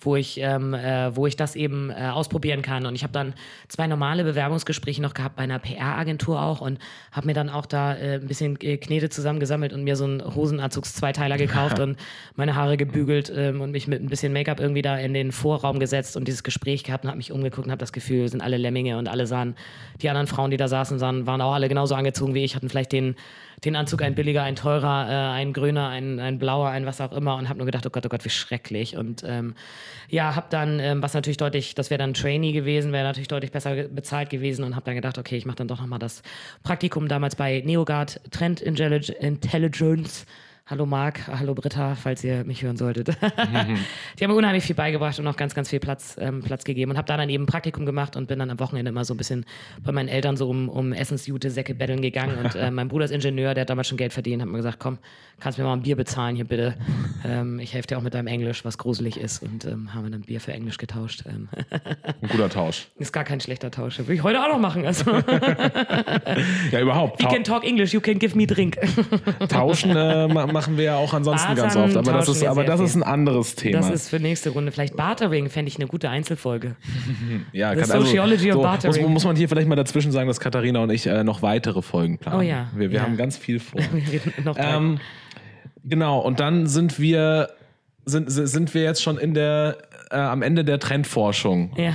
[0.00, 2.86] wo ich, ähm, äh, wo ich das eben äh, ausprobieren kann.
[2.86, 3.34] Und ich habe dann
[3.68, 6.78] zwei normale Bewerbungsgespräche noch gehabt bei einer PR-Agentur auch und
[7.10, 11.36] habe mir dann auch da äh, ein bisschen Knete zusammengesammelt und mir so einen Hosenanzugs-Zweiteiler
[11.36, 11.96] gekauft und
[12.36, 15.80] meine Haare gebügelt ähm, und mich mit ein bisschen Make-up irgendwie da in den Vorraum
[15.80, 18.56] gesetzt und dieses Gespräch gehabt und habe mich umgeguckt und habe das Gefühl, sind alle
[18.56, 19.56] Lemminge und alle sahen,
[20.00, 22.68] die anderen Frauen, die da saßen, sahen, waren auch alle genauso angezogen wie ich, hatten
[22.68, 23.16] vielleicht den
[23.64, 27.12] den Anzug ein billiger, ein teurer, äh, ein grüner, ein, ein blauer, ein was auch
[27.12, 28.96] immer und habe nur gedacht, oh Gott, oh Gott, wie schrecklich.
[28.96, 29.54] Und ähm,
[30.08, 33.52] ja, habe dann, ähm, was natürlich deutlich, das wäre dann Trainee gewesen, wäre natürlich deutlich
[33.52, 36.22] besser bezahlt gewesen und habe dann gedacht, okay, ich mache dann doch nochmal das
[36.62, 40.26] Praktikum damals bei Neogard Trend Intelligence
[40.70, 43.08] Hallo Marc, hallo Britta, falls ihr mich hören solltet.
[43.48, 43.78] Mhm.
[44.18, 46.90] Die haben mir unheimlich viel beigebracht und auch ganz, ganz viel Platz, ähm, Platz gegeben
[46.90, 49.14] und habe da dann eben ein Praktikum gemacht und bin dann am Wochenende immer so
[49.14, 49.46] ein bisschen
[49.82, 53.10] bei meinen Eltern so um, um Essensjute, Säcke betteln gegangen und äh, mein Bruder ist
[53.10, 54.98] Ingenieur, der hat damals schon Geld verdient, hat mir gesagt, komm,
[55.40, 56.74] kannst mir mal ein Bier bezahlen hier bitte.
[57.24, 60.10] Ähm, ich helfe dir auch mit deinem Englisch, was gruselig ist und ähm, haben wir
[60.10, 61.24] dann Bier für Englisch getauscht.
[61.26, 61.48] Ähm.
[62.04, 62.88] ein guter Tausch.
[62.98, 63.98] Ist gar kein schlechter Tausch.
[63.98, 64.84] Würde ich heute auch noch machen.
[64.84, 65.10] Also.
[66.70, 67.22] ja, überhaupt.
[67.22, 68.76] You can talk English, you can give me drink.
[69.48, 71.96] Tauschen äh, machen wir ja auch ansonsten Bartern ganz oft.
[71.96, 73.78] Aber das ist, aber das ist ein anderes Thema.
[73.78, 74.72] Das ist für nächste Runde.
[74.72, 76.76] Vielleicht Bartering fände ich eine gute Einzelfolge.
[77.52, 79.02] ja, The kann, Sociology also, of Bartering.
[79.02, 81.82] Muss, muss, man hier vielleicht mal dazwischen sagen, dass Katharina und ich äh, noch weitere
[81.82, 82.38] Folgen planen.
[82.38, 82.68] Oh ja.
[82.74, 83.02] Wir, wir ja.
[83.04, 83.80] haben ganz viel vor.
[84.56, 84.98] ähm,
[85.84, 87.50] genau, und dann sind wir,
[88.04, 89.78] sind, sind wir jetzt schon in der,
[90.10, 91.72] äh, am Ende der Trendforschung.
[91.76, 91.94] Ja.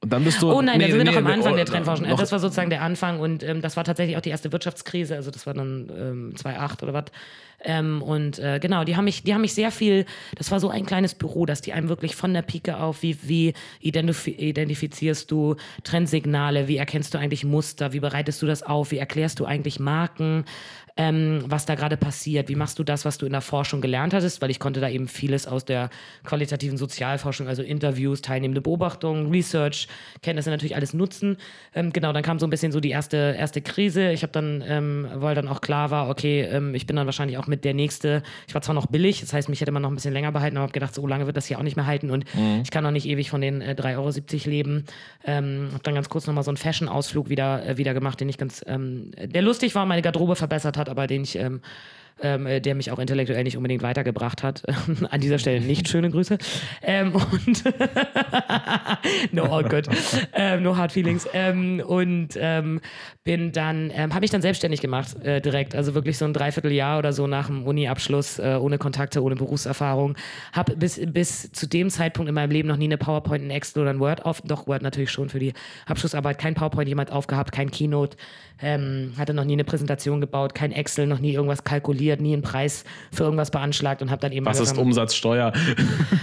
[0.00, 0.52] Und dann bist du.
[0.52, 2.08] Oh nein, nee, da sind wir nee, noch am Anfang oh, der Trendforschung.
[2.08, 5.16] Noch, das war sozusagen der Anfang und ähm, das war tatsächlich auch die erste Wirtschaftskrise.
[5.16, 7.06] Also das war dann ähm, 2008 oder was.
[7.64, 10.06] Ähm, und äh, genau, die haben mich, die haben mich sehr viel,
[10.36, 13.18] das war so ein kleines Büro, dass die einem wirklich von der Pike auf, wie,
[13.22, 18.92] wie identif identifizierst du Trendsignale, wie erkennst du eigentlich Muster, wie bereitest du das auf,
[18.92, 20.44] wie erklärst du eigentlich Marken,
[20.98, 24.12] ähm, was da gerade passiert, wie machst du das, was du in der Forschung gelernt
[24.12, 25.88] hattest, weil ich konnte da eben vieles aus der
[26.24, 29.88] qualitativen Sozialforschung, also Interviews, teilnehmende Beobachtungen, Research,
[30.28, 31.36] Englischkenntnisse natürlich alles nutzen.
[31.74, 34.10] Ähm, genau, dann kam so ein bisschen so die erste, erste Krise.
[34.12, 37.38] Ich habe dann, ähm, weil dann auch klar war, okay, ähm, ich bin dann wahrscheinlich
[37.38, 39.90] auch mit der nächste, ich war zwar noch billig, das heißt, mich hätte man noch
[39.90, 41.86] ein bisschen länger behalten, aber habe gedacht, so lange wird das hier auch nicht mehr
[41.86, 42.60] halten und mhm.
[42.62, 44.84] ich kann auch nicht ewig von den äh, 3,70 Euro leben.
[45.24, 48.38] Ähm, habe dann ganz kurz nochmal so einen Fashion-Ausflug wieder, äh, wieder gemacht, den ich
[48.38, 51.60] ganz, ähm, der lustig war, meine Garderobe verbessert hat, aber den ich ähm,
[52.22, 54.62] ähm, äh, der mich auch intellektuell nicht unbedingt weitergebracht hat.
[55.10, 56.38] An dieser Stelle nicht schöne Grüße.
[56.82, 57.64] Ähm, und
[59.32, 59.86] no, oh Gott,
[60.34, 61.28] ähm, no hard feelings.
[61.32, 62.80] Ähm, und ähm,
[63.24, 65.74] bin dann, ähm, habe ich dann selbstständig gemacht äh, direkt.
[65.74, 70.16] Also wirklich so ein Dreivierteljahr oder so nach dem Uni-Abschluss, äh, ohne Kontakte, ohne Berufserfahrung.
[70.52, 73.82] Habe bis, bis zu dem Zeitpunkt in meinem Leben noch nie eine PowerPoint, ein Excel
[73.82, 75.52] oder ein Word auf, doch Word natürlich schon für die
[75.86, 78.16] Abschlussarbeit, kein PowerPoint jemand aufgehabt, kein Keynote,
[78.60, 82.42] hatte noch nie eine Präsentation gebaut, kein Excel, noch nie irgendwas kalkuliert kalkuliert, nie einen
[82.42, 84.46] Preis für irgendwas beanschlagt und habe dann eben.
[84.46, 85.52] Was ist Umsatzsteuer?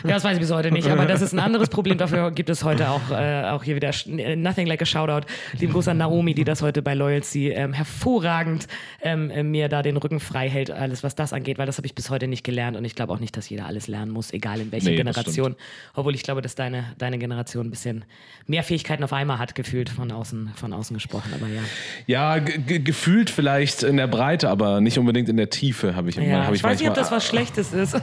[0.04, 1.98] Ja, das weiß ich bis heute nicht, aber das ist ein anderes Problem.
[1.98, 3.92] Dafür gibt es heute auch, äh, auch hier wieder
[4.36, 5.28] Nothing Like a Shoutout.
[5.60, 8.68] Lieben Gruß an Naomi, die das heute bei Loyalty ähm, hervorragend
[9.02, 11.88] ähm, äh, mir da den Rücken frei hält, alles was das angeht, weil das habe
[11.88, 14.32] ich bis heute nicht gelernt und ich glaube auch nicht, dass jeder alles lernen muss,
[14.32, 15.56] egal in welcher nee, Generation.
[15.94, 18.06] Obwohl ich glaube, dass deine, deine Generation ein bisschen
[18.48, 21.62] mehr Fähigkeiten auf einmal hat, gefühlt von außen, von außen gesprochen, aber ja.
[22.08, 25.75] Ja, gefühlt vielleicht in der Breite, aber nicht unbedingt in der Tiefe.
[25.76, 26.28] Tiefe habe ich immer.
[26.28, 27.94] Ja, hab ich, ich weiß nicht, ob das was Schlechtes ist.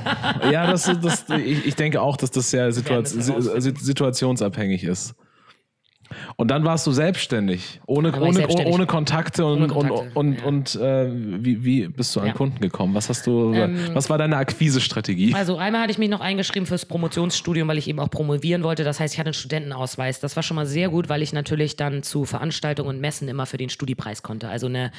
[0.50, 5.14] ja, das, das, ich, ich denke auch, dass das sehr situationsabhängig ist.
[6.36, 8.74] Und dann warst du selbstständig, ohne, ohne, selbstständig.
[8.74, 10.44] ohne Kontakte und, ohne Kontakte, und, ja.
[10.44, 11.10] und, äh,
[11.44, 12.32] wie, wie bist du an ja.
[12.32, 12.94] Kunden gekommen?
[12.94, 15.34] Was hast du, ähm, was war deine Akquisestrategie?
[15.34, 18.84] Also einmal hatte ich mich noch eingeschrieben fürs Promotionsstudium, weil ich eben auch promovieren wollte.
[18.84, 20.20] Das heißt, ich hatte einen Studentenausweis.
[20.20, 23.46] Das war schon mal sehr gut, weil ich natürlich dann zu Veranstaltungen und Messen immer
[23.46, 24.48] für den Studiepreis konnte.
[24.48, 24.92] Also eine,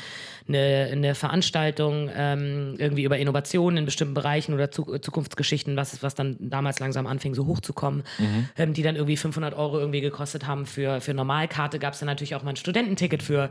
[0.48, 6.16] eine, eine Veranstaltung ähm, irgendwie über Innovationen in bestimmten Bereichen oder zu, Zukunftsgeschichten, was, was
[6.16, 8.50] dann damals langsam anfing, so hochzukommen, mhm.
[8.58, 12.08] ähm, die dann irgendwie 500 Euro irgendwie gekostet haben für für Normalkarte gab es dann
[12.08, 13.50] natürlich auch mal ein Studententicket für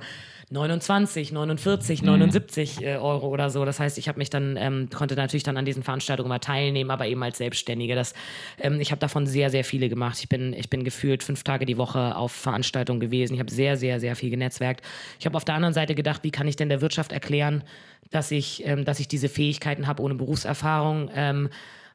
[0.51, 2.87] 29, 49, 79 mhm.
[2.87, 3.65] äh, Euro oder so.
[3.65, 6.91] Das heißt, ich habe mich dann, ähm, konnte natürlich dann an diesen Veranstaltungen mal teilnehmen,
[6.91, 7.95] aber eben als Selbstständige.
[7.95, 8.15] Das,
[8.59, 10.19] ähm, ich habe davon sehr, sehr viele gemacht.
[10.21, 13.35] Ich bin, ich bin gefühlt fünf Tage die Woche auf Veranstaltungen gewesen.
[13.35, 14.85] Ich habe sehr, sehr, sehr viel genetzwerkt.
[15.19, 17.63] Ich habe auf der anderen Seite gedacht, wie kann ich denn der Wirtschaft erklären,
[18.11, 21.11] dass ich, ähm, dass ich diese Fähigkeiten habe ohne Berufserfahrung.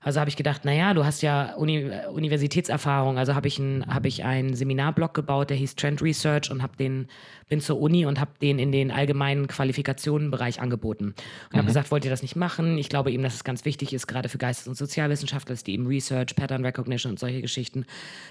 [0.02, 3.18] Also habe ich gedacht, naja, du hast ja Uni Universitätserfahrung.
[3.18, 6.78] Also habe ich, ein, hab ich einen Seminarblog gebaut, der hieß Trend Research und habe
[6.78, 7.08] den
[7.50, 11.06] bin zur Uni und habe den in den allgemeinen Qualifikationenbereich angeboten.
[11.06, 11.16] Und
[11.54, 11.58] mhm.
[11.58, 12.78] habe gesagt, wollt ihr das nicht machen?
[12.78, 15.88] Ich glaube eben, dass es ganz wichtig ist, gerade für Geistes- und Sozialwissenschaftler, die eben
[15.88, 17.86] Research, Pattern Recognition und solche Geschichten,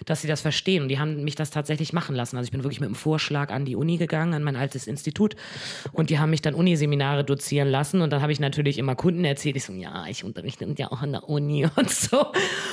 [0.04, 0.82] dass sie das verstehen.
[0.82, 2.36] Und die haben mich das tatsächlich machen lassen.
[2.36, 5.34] Also ich bin wirklich mit einem Vorschlag an die Uni gegangen, an mein altes Institut.
[5.92, 8.02] Und die haben mich dann Uniseminare dozieren lassen.
[8.02, 9.56] Und dann habe ich natürlich immer Kunden erzählt.
[9.56, 12.26] Ich so, ja, ich unterrichte ja auch an der Uni und so.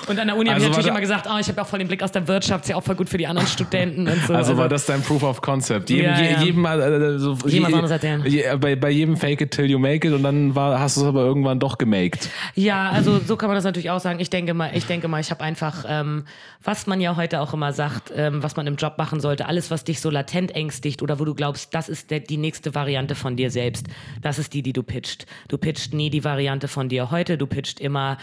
[0.07, 1.79] Und an der Uni also habe ich natürlich immer gesagt, oh, ich habe auch voll
[1.79, 4.15] den Blick aus der Wirtschaft, ist ja auch voll gut für die anderen Studenten und
[4.27, 4.33] so.
[4.33, 5.89] Also, also war das dein Proof of Concept?
[5.89, 6.41] Jedem, ja, ja.
[6.41, 10.13] jedem äh, so, Jemand je, je, bei, bei jedem Fake it till you make it
[10.13, 12.29] und dann war, hast du es aber irgendwann doch gemaked.
[12.55, 14.19] Ja, also so kann man das natürlich auch sagen.
[14.19, 16.25] Ich denke mal, ich denke mal, ich habe einfach, ähm,
[16.63, 19.71] was man ja heute auch immer sagt, ähm, was man im Job machen sollte, alles,
[19.71, 23.15] was dich so latent ängstigt oder wo du glaubst, das ist der, die nächste Variante
[23.15, 23.87] von dir selbst,
[24.21, 25.25] das ist die, die du pitcht.
[25.47, 28.17] Du pitcht nie die Variante von dir heute, du pitcht immer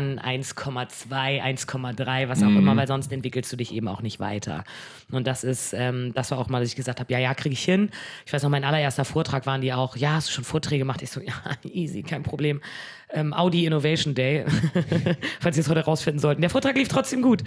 [0.00, 2.58] Jan 1,2, 1,3, was auch mhm.
[2.58, 4.64] immer, weil sonst entwickelst du dich eben auch nicht weiter.
[5.10, 7.52] Und das ist, ähm, das war auch mal, dass ich gesagt habe, ja, ja, kriege
[7.52, 7.90] ich hin.
[8.26, 11.02] Ich weiß noch, mein allererster Vortrag waren die auch, ja, hast du schon Vorträge gemacht?
[11.02, 11.34] Ich so, ja,
[11.64, 12.60] easy, kein Problem.
[13.12, 14.44] Ähm, Audi Innovation Day,
[15.40, 16.40] falls Sie es heute rausfinden sollten.
[16.42, 17.42] Der Vortrag lief trotzdem gut.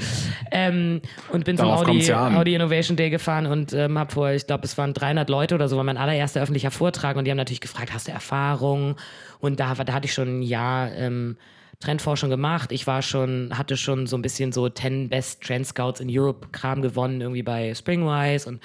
[0.51, 4.31] Ähm, und bin Darauf zum Audi, ja Audi Innovation Day gefahren und ähm, habe vor,
[4.31, 7.31] ich glaube, es waren 300 Leute oder so, war mein allererster öffentlicher Vortrag und die
[7.31, 8.97] haben natürlich gefragt, hast du Erfahrung?
[9.39, 11.37] Und da, da hatte ich schon ein Jahr ähm,
[11.79, 12.71] Trendforschung gemacht.
[12.71, 16.47] Ich war schon, hatte schon so ein bisschen so 10 Best Trend Scouts in Europe
[16.51, 18.61] Kram gewonnen, irgendwie bei Springwise und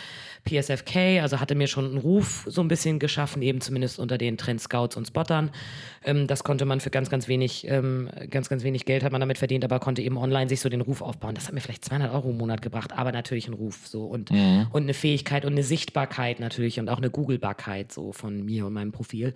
[0.48, 4.38] PSFK, also hatte mir schon einen Ruf so ein bisschen geschaffen, eben zumindest unter den
[4.38, 5.50] Trend Scouts und Spottern.
[6.04, 9.20] Ähm, das konnte man für ganz, ganz wenig, ähm, ganz, ganz wenig Geld hat man
[9.20, 11.34] damit verdient, aber konnte eben online sich so den Ruf aufbauen.
[11.34, 14.30] Das hat mir vielleicht 200 Euro im Monat gebracht, aber natürlich ein Ruf so und,
[14.30, 14.68] mhm.
[14.72, 18.72] und eine Fähigkeit und eine Sichtbarkeit natürlich und auch eine Googlebarkeit so von mir und
[18.72, 19.34] meinem Profil.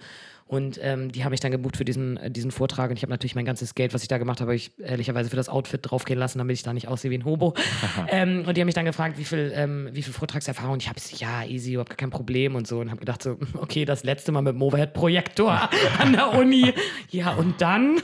[0.53, 2.91] Und ähm, die haben mich dann gebucht für diesen, äh, diesen Vortrag.
[2.91, 5.37] Und ich habe natürlich mein ganzes Geld, was ich da gemacht habe, ich ehrlicherweise für
[5.37, 7.55] das Outfit draufgehen lassen, damit ich da nicht aussehe wie ein Hobo.
[8.09, 10.77] ähm, und die haben mich dann gefragt, wie viel, ähm, wie viel Vortragserfahrung.
[10.77, 12.81] Ich habe gesagt, ja, easy, überhaupt kein Problem und so.
[12.81, 16.75] Und habe gedacht, so, okay, das letzte Mal mit dem Overhead-Projektor an der Uni.
[17.09, 18.03] Ja, und dann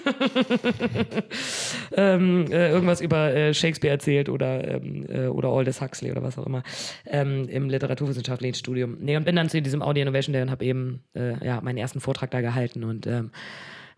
[1.98, 6.38] ähm, äh, irgendwas über äh, Shakespeare erzählt oder, ähm, äh, oder Aldous Huxley oder was
[6.38, 6.62] auch immer
[7.04, 8.96] ähm, im literaturwissenschaftlichen Studium.
[9.00, 11.76] Nee, und bin dann zu diesem Audio Innovation Day und habe eben äh, ja, meinen
[11.76, 13.30] ersten Vortrag da gehalten und ähm,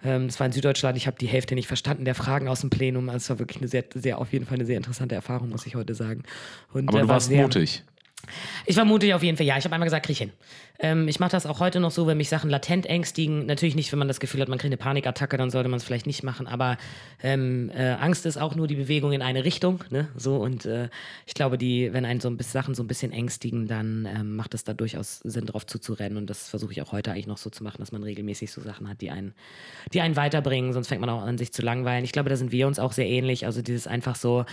[0.02, 0.96] Ähm, das war in Süddeutschland.
[0.96, 3.10] Ich habe die Hälfte nicht verstanden der Fragen aus dem Plenum.
[3.10, 5.66] Also es war wirklich eine sehr, sehr, auf jeden Fall eine sehr interessante Erfahrung, muss
[5.66, 6.22] ich heute sagen.
[6.72, 7.84] Und, Aber äh, du war warst sehr, mutig.
[8.66, 9.56] Ich war mutig auf jeden Fall, ja.
[9.56, 10.32] Ich habe einmal gesagt, krieg ich hin.
[10.78, 13.46] Ähm, ich mache das auch heute noch so, wenn mich Sachen latent ängstigen.
[13.46, 15.84] Natürlich nicht, wenn man das Gefühl hat, man kriegt eine Panikattacke, dann sollte man es
[15.84, 16.46] vielleicht nicht machen.
[16.46, 16.78] Aber
[17.22, 19.84] ähm, äh, Angst ist auch nur die Bewegung in eine Richtung.
[19.90, 20.08] Ne?
[20.16, 20.88] So, und äh,
[21.26, 24.36] ich glaube, die, wenn einen so ein bisschen Sachen so ein bisschen ängstigen, dann ähm,
[24.36, 26.16] macht es da durchaus Sinn, drauf zuzurennen.
[26.16, 28.60] Und das versuche ich auch heute eigentlich noch so zu machen, dass man regelmäßig so
[28.62, 29.34] Sachen hat, die einen,
[29.92, 30.72] die einen weiterbringen.
[30.72, 32.04] Sonst fängt man auch an, sich zu langweilen.
[32.04, 33.44] Ich glaube, da sind wir uns auch sehr ähnlich.
[33.44, 34.46] Also dieses einfach so,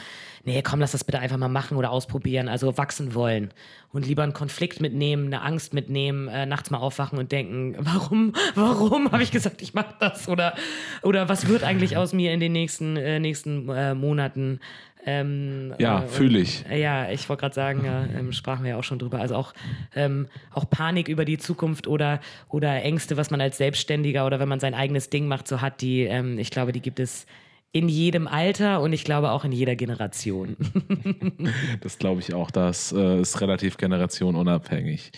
[0.43, 2.49] nee, komm, lass das bitte einfach mal machen oder ausprobieren.
[2.49, 3.51] Also wachsen wollen
[3.93, 8.33] und lieber einen Konflikt mitnehmen, eine Angst mitnehmen, äh, nachts mal aufwachen und denken, warum,
[8.55, 10.53] warum habe ich gesagt, ich mache das oder
[11.01, 14.59] oder was wird eigentlich aus mir in den nächsten äh, nächsten äh, Monaten?
[15.05, 16.65] Ähm, Ja, äh, fühle ich.
[16.69, 19.19] Ja, ich wollte gerade sagen, ja, ähm, sprachen wir ja auch schon drüber.
[19.19, 19.53] Also auch,
[19.95, 24.49] ähm, auch Panik über die Zukunft oder, oder Ängste, was man als Selbstständiger oder wenn
[24.49, 27.25] man sein eigenes Ding macht, so hat, die, ähm, ich glaube, die gibt es
[27.77, 30.55] in jedem Alter und ich glaube auch in jeder Generation.
[31.81, 32.51] Das glaube ich auch.
[32.51, 35.11] Das äh, ist relativ generationunabhängig.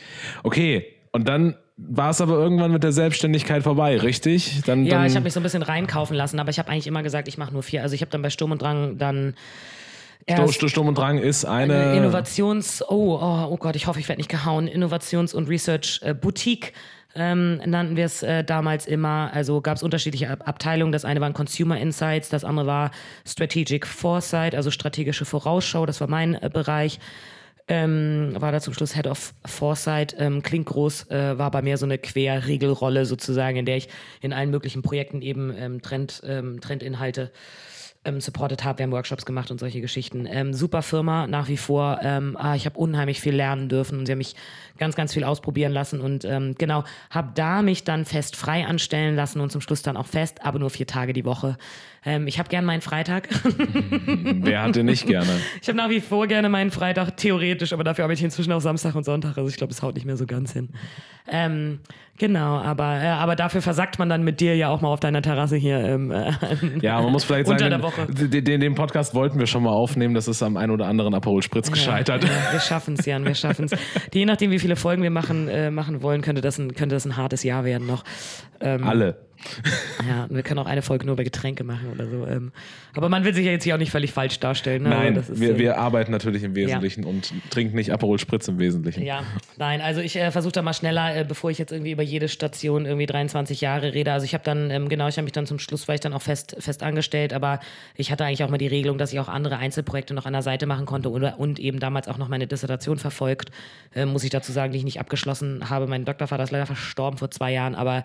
[0.44, 4.62] Okay, und dann war es aber irgendwann mit der Selbstständigkeit vorbei, richtig?
[4.66, 6.88] Dann, Ja, dann, ich habe mich so ein bisschen reinkaufen lassen, aber ich habe eigentlich
[6.88, 7.82] immer gesagt, ich mache nur vier.
[7.82, 9.34] Also ich habe dann bei Sturm und Drang dann
[10.48, 11.96] Sturm und Drang ist eine.
[11.96, 16.74] Innovations, oh, oh, oh Gott, ich hoffe, ich werde nicht gehauen, Innovations- und Research-Boutique.
[17.16, 19.32] Ähm, nannten wir es äh, damals immer.
[19.34, 20.92] Also gab es unterschiedliche Ab Abteilungen.
[20.92, 22.92] Das eine waren Consumer Insights, das andere war
[23.26, 25.86] Strategic Foresight, also strategische Vorausschau.
[25.86, 27.00] Das war mein äh, Bereich.
[27.68, 30.16] Ähm, war da zum Schluss Head of Foresight.
[30.18, 33.90] Ähm, klingt groß, äh, war bei mir so eine Querregelrolle sozusagen, in der ich
[34.22, 37.32] in allen möglichen Projekten eben ähm, Trend, ähm, Trendinhalte
[38.06, 38.80] ähm, supported habe.
[38.80, 40.26] Wir haben Workshops gemacht und solche Geschichten.
[40.26, 42.00] Ähm, super Firma nach wie vor.
[42.02, 44.36] Ähm, ah, ich habe unheimlich viel lernen dürfen und sie haben mich
[44.78, 49.16] ganz, ganz viel ausprobieren lassen und ähm, genau, habe da mich dann fest frei anstellen
[49.16, 51.58] lassen und zum Schluss dann auch fest, aber nur vier Tage die Woche.
[52.06, 53.28] Ähm, ich habe gern meinen Freitag.
[53.46, 55.30] Wer hatte nicht gerne?
[55.62, 58.62] Ich habe nach wie vor gerne meinen Freitag, theoretisch, aber dafür habe ich inzwischen auch
[58.62, 59.38] Samstag und Sonntag.
[59.38, 60.70] Also ich glaube, es haut nicht mehr so ganz hin.
[61.28, 61.80] Ähm,
[62.18, 65.22] genau, aber, äh, aber dafür versackt man dann mit dir ja auch mal auf deiner
[65.22, 65.80] Terrasse hier.
[65.80, 66.32] Ähm, äh,
[66.82, 68.08] Ja, man muss vielleicht Unter sagen, der Woche.
[68.08, 70.14] Den, den, den Podcast wollten wir schon mal aufnehmen.
[70.14, 72.24] Das ist am einen oder anderen Aperol Spritz gescheitert.
[72.24, 73.72] Ja, ja, wir schaffen es, Jan, wir schaffen es.
[74.14, 77.06] Je nachdem, wie viele Folgen wir machen, äh, machen wollen, könnte das, ein, könnte das
[77.06, 78.04] ein hartes Jahr werden noch.
[78.62, 79.29] Ähm, Alle.
[80.08, 82.26] Ja, und wir können auch eine Folge nur über Getränke machen oder so.
[82.26, 82.52] Ähm,
[82.96, 84.84] aber man will sich ja jetzt hier auch nicht völlig falsch darstellen.
[84.84, 84.90] Ne?
[84.90, 88.48] Nein, Aber das ist, wir, wir arbeiten natürlich im Wesentlichen und trinken nicht Aperol Spritz
[88.48, 89.04] im Wesentlichen.
[89.04, 89.24] Ja,
[89.58, 92.28] nein, also ich äh, versuche da mal schneller, äh, bevor ich jetzt irgendwie über jede
[92.28, 94.12] Station irgendwie 23 Jahre rede.
[94.12, 96.14] Also ich habe dann, ähm, genau, ich habe mich dann zum Schluss, war ich dann
[96.14, 97.60] auch fest, fest angestellt, aber
[97.96, 100.42] ich hatte eigentlich auch mal die Regelung, dass ich auch andere Einzelprojekte noch an der
[100.42, 103.52] Seite machen konnte und, und eben damals auch noch meine Dissertation verfolgt,
[103.94, 105.88] äh, muss ich dazu sagen, die ich nicht abgeschlossen habe.
[105.88, 108.04] Mein Doktorvater ist leider verstorben vor zwei Jahren, aber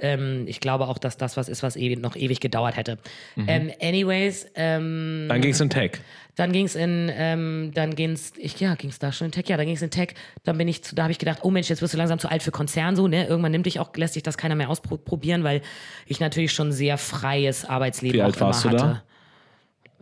[0.00, 2.98] ähm, ich glaube auch, dass das was ist, was ewig, noch ewig gedauert hätte.
[3.36, 5.92] Ähm, anyways, ähm, Dann ging es in Tech.
[6.36, 9.44] dann ging es in, ähm, dann ging's, ich, ja, ging es da schon in Tech?
[9.48, 10.14] Ja, dann ging es in Tech.
[10.44, 12.28] Dann bin ich, zu, da habe ich gedacht, oh Mensch, jetzt wirst du langsam zu
[12.30, 13.26] alt für Konzern, so, ne?
[13.26, 15.60] Irgendwann nimmt dich auch, lässt sich das keiner mehr ausprobieren, weil
[16.06, 18.86] ich natürlich schon sehr freies Arbeitsleben Wie alt warst du immer da?
[18.88, 19.02] hatte.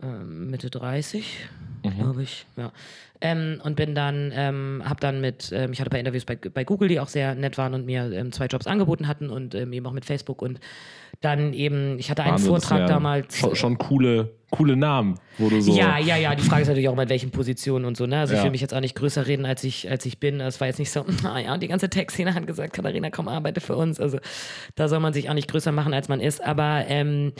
[0.03, 1.25] Ähm, Mitte 30,
[1.83, 1.95] Mhm.
[1.97, 2.71] glaube ich, ja.
[3.21, 6.35] Ähm, und bin dann, ähm, habe dann mit, ähm, ich hatte ein paar Interviews bei,
[6.35, 9.53] bei Google, die auch sehr nett waren und mir ähm, zwei Jobs angeboten hatten und
[9.53, 10.59] ähm, eben auch mit Facebook und
[11.19, 13.37] dann eben, ich hatte einen Wahnsinn, das Vortrag wären damals.
[13.37, 15.77] Schon, schon coole, coole Namen, wo du so.
[15.77, 16.33] Ja, ja, ja.
[16.33, 18.07] Die Frage ist natürlich auch mal, in welchen Positionen und so.
[18.07, 18.17] Ne?
[18.19, 18.43] Also ich Ja.
[18.45, 20.39] will mich jetzt auch nicht größer reden, als ich, als ich bin.
[20.41, 23.75] Es war jetzt nicht so, naja, die ganze Tech-Szene hat gesagt, Katharina, komm, arbeite für
[23.75, 23.99] uns.
[23.99, 24.17] Also
[24.73, 26.43] da soll man sich auch nicht größer machen, als man ist.
[26.43, 27.33] Aber ähm,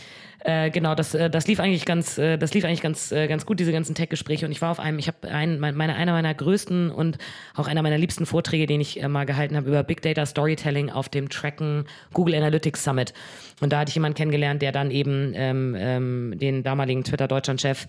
[0.44, 3.48] äh, genau, das, äh, das lief eigentlich ganz, äh, das lief eigentlich ganz, äh, ganz
[3.48, 4.46] gut, diese ganzen Tech-Gespräche.
[4.46, 7.18] Und ich war auf einem, ich habe ein, mein, meine, einer meiner größten und
[7.56, 10.90] auch einer meiner liebsten Vorträge, den ich äh, mal gehalten habe, über Big Data Storytelling
[10.90, 13.14] auf dem Tracken Google Analytics Summit.
[13.60, 17.88] Und da hatte ich jemanden kennengelernt, der dann eben ähm, ähm, den damaligen Twitter-Deutschland-Chef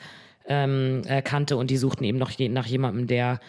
[0.49, 3.41] ähm, äh, kannte und die suchten eben noch je, nach jemandem, der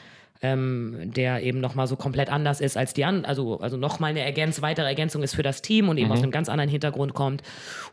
[0.44, 4.20] ähm, der eben nochmal so komplett anders ist als die anderen, also, also nochmal eine
[4.20, 7.42] Ergänz weitere Ergänzung ist für das Team und eben aus einem ganz anderen Hintergrund kommt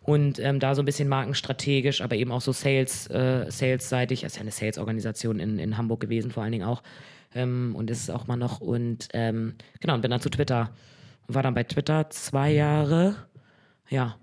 [0.02, 4.34] und ähm, da so ein bisschen markenstrategisch, aber eben auch so Sales, äh, Sales-seitig, ist
[4.34, 6.82] ja eine Sales-Organisation in, in Hamburg gewesen, vor allen Dingen auch.
[7.34, 8.60] Ähm, und ist es auch mal noch.
[8.60, 10.70] Und ähm, genau, und bin dann zu Twitter.
[11.28, 13.14] War dann bei Twitter zwei Jahre.
[13.88, 14.16] Ja.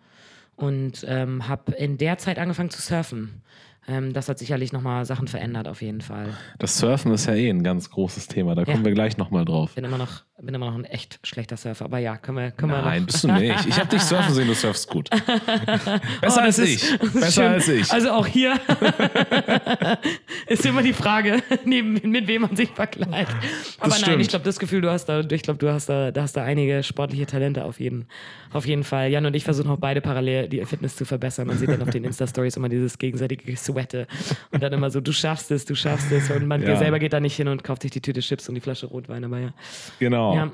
[0.58, 3.42] Und ähm, habe in der Zeit angefangen zu surfen.
[3.88, 6.30] Ähm, das hat sicherlich nochmal Sachen verändert, auf jeden Fall.
[6.60, 8.86] Das Surfen ist ja eh ein ganz großes Thema, da kommen Ja.
[8.86, 9.74] wir gleich nochmal drauf.
[9.76, 12.72] Bin immer noch, bin immer noch ein echt schlechter Surfer, aber ja, können wir, können
[12.74, 13.08] wir Nein, noch.
[13.08, 13.66] bist du nicht.
[13.68, 15.10] Ich habe dich surfen sehen, du surfst gut.
[15.42, 16.98] Besser Oh, das als ist- ich.
[17.00, 17.44] das Besser schön.
[17.54, 17.92] als ich.
[17.92, 18.60] Also auch hier
[20.48, 23.32] ist immer die Frage, neben, mit wem man sich vergleicht.
[23.80, 24.22] Aber nein, stimmt.
[24.22, 26.44] ich glaube, das Gefühl, du hast da, ich glaube, du hast da, da hast da
[26.44, 28.08] einige sportliche Talente auf jeden,
[28.54, 29.10] auf jeden Fall.
[29.10, 31.48] Jan und ich versuchen auch beide parallel die Fitness zu verbessern.
[31.48, 33.46] Man sieht dann auf den Insta-Stories immer dieses gegenseitige
[33.78, 34.08] Geswette
[34.52, 36.76] und dann immer so, du schaffst es, du schaffst es und man Ja.
[36.76, 39.24] selber geht da nicht hin und kauft sich die Tüte Chips und die Flasche Rotwein,
[39.24, 39.50] aber ja.
[40.00, 40.36] Genau.
[40.36, 40.52] Ja.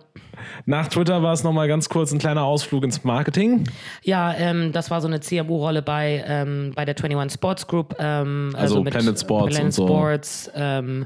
[0.66, 3.64] Nach Twitter war es nochmal ganz kurz ein kleiner Ausflug ins Marketing.
[4.04, 7.96] Ja, ähm, das war so eine CMU-Rolle bei, ähm, bei der 21 Sports Group.
[8.00, 9.88] Ähm, Also Planet Sports Planet und so.
[9.88, 11.06] Sports, ähm,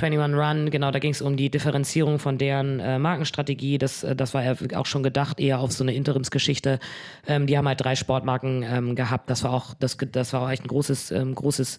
[0.00, 3.78] 21 Run, genau, da ging es um die Differenzierung von deren äh, Markenstrategie.
[3.78, 6.78] Das, äh, das war ja auch schon gedacht, eher auf so eine Interimsgeschichte.
[7.26, 9.28] Ähm, die haben halt drei Sportmarken ähm, gehabt.
[9.30, 11.78] Das war auch, das, das war auch echt ein großes, ähm, großes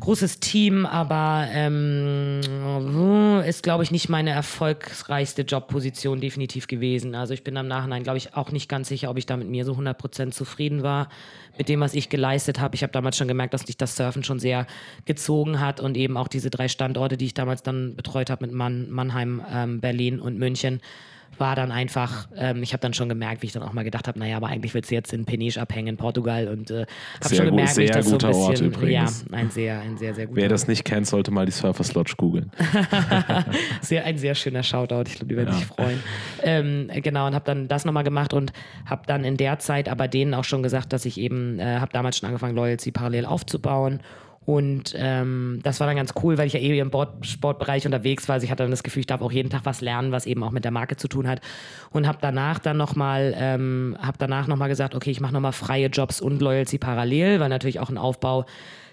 [0.00, 2.40] großes Team, aber ähm,
[3.44, 7.16] ist, glaube ich, nicht meine erfolgreichste Jobposition definitiv gewesen.
[7.16, 9.48] Also ich bin am Nachhinein, glaube ich, auch nicht ganz sicher, ob ich da mit
[9.48, 11.08] mir so 100% zufrieden war
[11.56, 12.76] mit dem, was ich geleistet habe.
[12.76, 14.68] Ich habe damals schon gemerkt, dass mich das Surfen schon sehr
[15.04, 18.54] gezogen hat und eben auch diese drei Standorte, die ich damals dann betreut habe mit
[18.54, 20.80] Mann, Mannheim, ähm, Berlin und München,
[21.36, 24.08] war dann einfach, ähm, ich habe dann schon gemerkt, wie ich dann auch mal gedacht
[24.08, 26.86] habe, naja, aber eigentlich willst du jetzt in Peniche abhängen in Portugal und äh,
[27.22, 29.24] habe schon gut, gemerkt, wie ich das so ein guter Ort bisschen, übrigens.
[29.30, 31.94] ja, ein sehr, ein sehr, sehr guter Wer das nicht kennt, sollte mal die Surfers
[31.94, 32.50] Lodge googeln.
[33.80, 35.04] sehr, ein sehr schöner Shoutout.
[35.06, 36.02] Ich glaube, die werden sich freuen.
[36.42, 38.52] Ähm, genau, und habe dann das nochmal gemacht und
[38.86, 41.92] habe dann in der Zeit aber denen auch schon gesagt, dass ich eben, äh, habe
[41.92, 44.00] damals schon angefangen, Loyalty parallel aufzubauen.
[44.48, 48.28] Und ähm, das war dann ganz cool, weil ich ja eh im Bord Sportbereich unterwegs
[48.28, 48.34] war.
[48.36, 50.42] Also ich hatte dann das Gefühl, ich darf auch jeden Tag was lernen, was eben
[50.42, 51.42] auch mit der Marke zu tun hat.
[51.90, 55.88] Und habe danach dann nochmal, ähm, habe danach nochmal gesagt, okay, ich mache nochmal freie
[55.88, 58.46] Jobs und Loyalty parallel, weil natürlich auch ein Aufbau,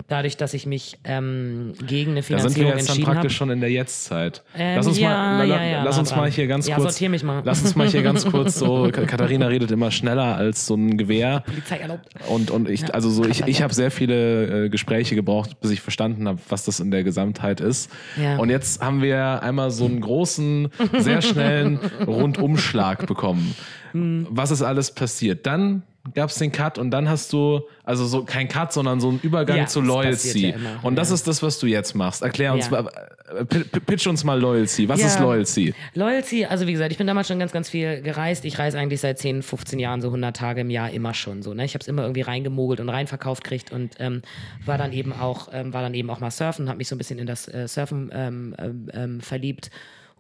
[0.09, 3.15] dadurch, dass ich mich ähm, gegen eine Da sind wir Finanzierung jetzt dann entschieden habe.
[3.15, 4.43] praktisch schon in der Jetztzeit.
[4.57, 6.99] Ähm, lass uns ja, mal, ja, ja, lass uns mal hier ganz Ja, kurz.
[6.99, 7.41] mich mal.
[7.45, 8.89] Lass uns mal hier ganz kurz so.
[8.91, 11.43] Ka- Katharina redet immer schneller als so ein Gewehr.
[11.45, 12.09] Polizei erlaubt.
[12.27, 15.81] Und, und ich, also so, ich, ich habe sehr viele äh, Gespräche gebraucht, bis ich
[15.81, 17.91] verstanden habe, was das in der Gesamtheit ist.
[18.21, 18.37] Ja.
[18.37, 23.55] Und jetzt haben wir einmal so einen großen, sehr schnellen Rundumschlag bekommen.
[23.91, 24.27] Hm.
[24.29, 25.45] Was ist alles passiert?
[25.45, 29.09] Dann gab es den Cut und dann hast du, also so kein Cut, sondern so
[29.09, 30.49] einen Übergang Ja, zu das Loyalty.
[30.49, 31.15] ja immer, und das ja.
[31.15, 32.21] ist das, was du jetzt machst.
[32.21, 32.87] Erklär uns, mal,
[33.35, 34.87] äh, pi- pi- pitch uns mal Loyalty.
[34.87, 35.73] Was ist Loyalty?
[35.95, 38.45] Loyalty, also wie gesagt, ich bin damals schon ganz, ganz viel gereist.
[38.45, 41.53] Ich reise eigentlich seit 10, 15 Jahren, so 100 Tage im Jahr immer schon so.
[41.53, 41.65] Ne?
[41.65, 44.21] Ich habe es immer irgendwie reingemogelt und reinverkauft kriegt und ähm,
[44.65, 46.99] war dann eben auch, ähm, war dann eben auch mal surfen, habe mich so ein
[46.99, 49.71] bisschen in das äh, Surfen ähm, ähm, ähm, verliebt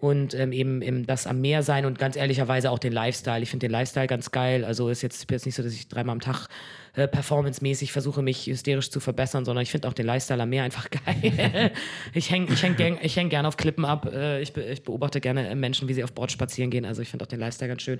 [0.05, 3.41] und ähm, eben im das am Meer sein und ganz ehrlicherweise auch den Lifestyle.
[3.41, 4.63] Ich finde den Lifestyle ganz geil.
[4.63, 6.47] Also ist jetzt, jetzt nicht so, dass ich dreimal am Tag
[6.93, 10.63] äh, performancemäßig versuche, mich hysterisch zu verbessern, sondern ich finde auch den Lifestyle am Meer
[10.63, 11.71] einfach geil.
[12.13, 14.05] ich hänge ich häng, ich häng gerne auf Klippen ab.
[14.13, 16.85] Äh, ich, be ich beobachte gerne äh, Menschen, wie sie auf Bord spazieren gehen.
[16.85, 17.99] Also ich finde auch den Lifestyle ganz schön.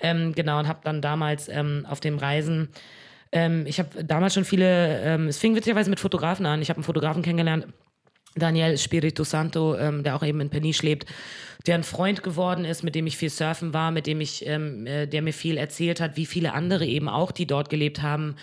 [0.00, 2.70] Ähm, genau, und habe dann damals ähm, auf dem Reisen
[3.34, 6.60] ähm, ich habe damals schon viele, ähm, es fing witzigerweise mit Fotografen an.
[6.60, 7.66] Ich habe einen Fotografen kennengelernt,
[8.34, 11.06] Daniel Spirito Santo, ähm, der auch eben in Peniche lebt,
[11.66, 14.86] der ein Freund geworden ist, mit dem ich viel surfen war, mit dem ich, ähm,
[14.86, 18.36] äh, der mir viel erzählt hat, wie viele andere eben auch, die dort gelebt haben,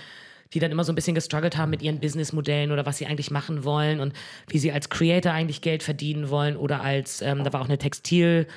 [0.54, 3.32] die dann immer so ein bisschen gestruggelt haben mit ihren Businessmodellen oder was sie eigentlich
[3.32, 4.14] machen wollen und
[4.48, 7.78] wie sie als Creator eigentlich Geld verdienen wollen oder als, ähm, da war auch eine
[7.78, 8.48] Textil-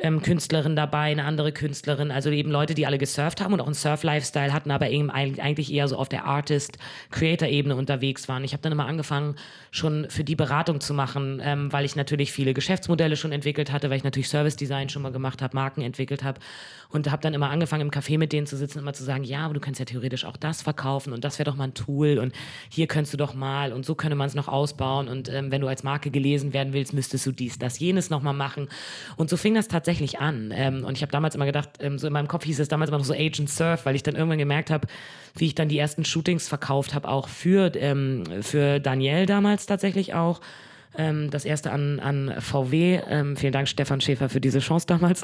[0.00, 3.66] ähm, Künstlerin dabei, eine andere Künstlerin, also eben Leute, die alle gesurft haben und auch
[3.66, 8.42] einen Surf-Lifestyle hatten, aber eben eig- eigentlich eher so auf der Artist-Creator-Ebene unterwegs waren.
[8.42, 9.36] Ich habe dann immer angefangen,
[9.70, 13.90] schon für die Beratung zu machen, ähm, weil ich natürlich viele Geschäftsmodelle schon entwickelt hatte,
[13.90, 16.40] weil ich natürlich Service-Design schon mal gemacht habe, Marken entwickelt habe.
[16.88, 19.24] Und habe dann immer angefangen, im Café mit denen zu sitzen und immer zu sagen,
[19.24, 21.74] ja, aber du kannst ja theoretisch auch das verkaufen und das wäre doch mal ein
[21.74, 22.34] Tool und
[22.68, 25.08] hier könntest du doch mal und so könnte man es noch ausbauen.
[25.08, 28.34] Und ähm, wenn du als Marke gelesen werden willst, müsstest du dies, das, jenes nochmal
[28.34, 28.68] machen.
[29.16, 29.81] Und so fing das tatsächlich
[30.20, 32.68] an ähm, und ich habe damals immer gedacht, ähm, so in meinem Kopf hieß es
[32.68, 34.88] damals immer noch so Agent Surf, weil ich dann irgendwann gemerkt habe,
[35.36, 40.14] wie ich dann die ersten Shootings verkauft habe, auch für, ähm, für Daniel damals tatsächlich
[40.14, 40.40] auch.
[40.96, 43.00] Ähm, das erste an, an VW.
[43.08, 45.22] Ähm, vielen Dank, Stefan Schäfer, für diese Chance damals.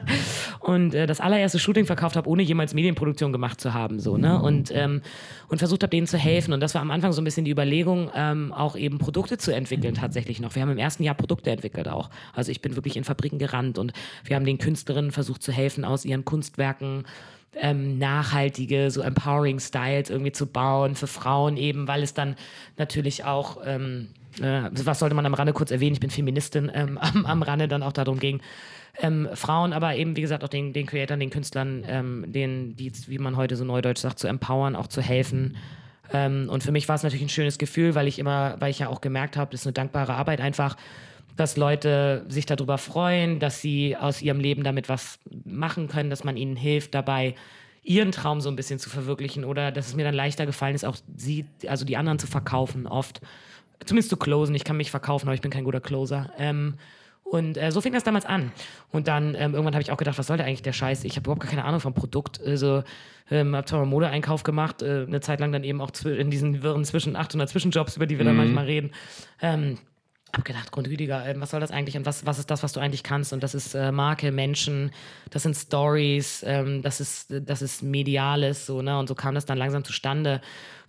[0.60, 3.98] und äh, das allererste Shooting verkauft habe, ohne jemals Medienproduktion gemacht zu haben.
[3.98, 4.40] So, ne?
[4.40, 5.02] und, ähm,
[5.48, 6.52] und versucht habe, denen zu helfen.
[6.52, 9.52] Und das war am Anfang so ein bisschen die Überlegung, ähm, auch eben Produkte zu
[9.52, 10.54] entwickeln tatsächlich noch.
[10.54, 12.10] Wir haben im ersten Jahr Produkte entwickelt auch.
[12.32, 13.92] Also ich bin wirklich in Fabriken gerannt und
[14.24, 17.04] wir haben den Künstlerinnen versucht zu helfen, aus ihren Kunstwerken
[17.54, 22.36] ähm, nachhaltige, so empowering Styles irgendwie zu bauen für Frauen eben, weil es dann
[22.76, 24.08] natürlich auch, ähm,
[24.40, 27.68] äh, was sollte man am Rande kurz erwähnen, ich bin Feministin, ähm, am, am Rande
[27.68, 28.40] dann auch darum ging,
[29.00, 32.92] ähm, Frauen, aber eben, wie gesagt, auch den, den Creatoren, den Künstlern, ähm, den, die,
[33.06, 35.56] wie man heute so neudeutsch sagt, zu empowern, auch zu helfen,
[36.12, 38.80] Ähm, und für mich war es natürlich ein schönes Gefühl, weil ich immer, weil ich
[38.80, 40.76] ja auch gemerkt habe, das ist eine dankbare Arbeit einfach,
[41.36, 46.24] dass Leute sich darüber freuen, dass sie aus ihrem Leben damit was machen können, dass
[46.24, 47.36] man ihnen hilft dabei,
[47.82, 50.84] ihren Traum so ein bisschen zu verwirklichen oder dass es mir dann leichter gefallen ist,
[50.84, 53.20] auch sie, also die anderen zu verkaufen, oft.
[53.84, 54.54] Zumindest zu closen.
[54.54, 56.30] Ich kann mich verkaufen, aber ich bin kein guter Closer.
[56.38, 56.74] Ähm,
[57.24, 58.50] und äh, so fing das damals an.
[58.90, 61.04] Und dann ähm, irgendwann habe ich auch gedacht, was soll der eigentlich der Scheiß?
[61.04, 62.40] Ich habe überhaupt gar keine Ahnung vom Produkt.
[62.44, 62.82] Also
[63.30, 66.62] ähm, habe zwar mal Modeeinkauf gemacht, äh, eine Zeit lang dann eben auch in diesen
[66.64, 68.28] wirren zwischen 800 Zwischenjobs, über die wir mhm.
[68.28, 68.90] dann manchmal reden.
[69.40, 69.78] Ähm,
[70.32, 72.80] habe gedacht, Grundrüdiger, äh, was soll das eigentlich und was, was ist das, was du
[72.80, 73.32] eigentlich kannst?
[73.32, 74.90] Und das ist äh, Marke, Menschen,
[75.30, 78.98] das sind Stories, ähm, das, ist, das ist Mediales, so, ne?
[78.98, 80.40] Und so kam das dann langsam zustande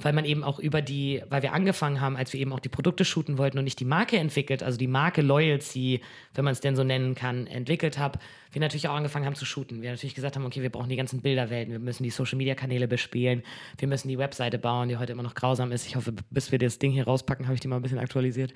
[0.04, 2.70] weil man eben auch über die, weil wir angefangen haben, als wir eben auch die
[2.70, 6.02] Produkte shooten wollten und nicht die Marke entwickelt, also die Marke Loyalty,
[6.34, 8.20] wenn man es denn so nennen kann, entwickelt habe,
[8.52, 9.82] wir natürlich auch angefangen haben zu shooten.
[9.82, 13.44] Wir natürlich gesagt haben, okay, wir brauchen die ganzen Bilderwelten, wir müssen die Social-Media-Kanäle bespielen,
[13.78, 15.88] wir müssen die Webseite bauen, die heute immer noch grausam ist.
[15.88, 18.54] Ich hoffe, bis wir das Ding hier rauspacken, habe ich die mal ein bisschen aktualisiert.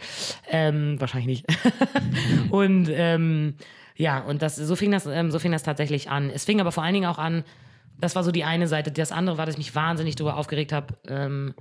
[0.49, 1.45] Ähm, wahrscheinlich nicht.
[2.49, 3.55] und ähm,
[3.95, 6.29] ja, und das, so, fing das, ähm, so fing das tatsächlich an.
[6.29, 7.45] Es fing aber vor allen Dingen auch an,
[7.99, 8.91] das war so die eine Seite.
[8.91, 11.53] Das andere war, dass ich mich wahnsinnig darüber aufgeregt habe, ähm,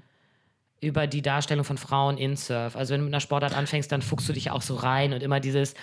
[0.81, 2.77] über die Darstellung von Frauen in Surf.
[2.77, 5.23] Also wenn du mit einer Sportart anfängst, dann fuchst du dich auch so rein und
[5.23, 5.75] immer dieses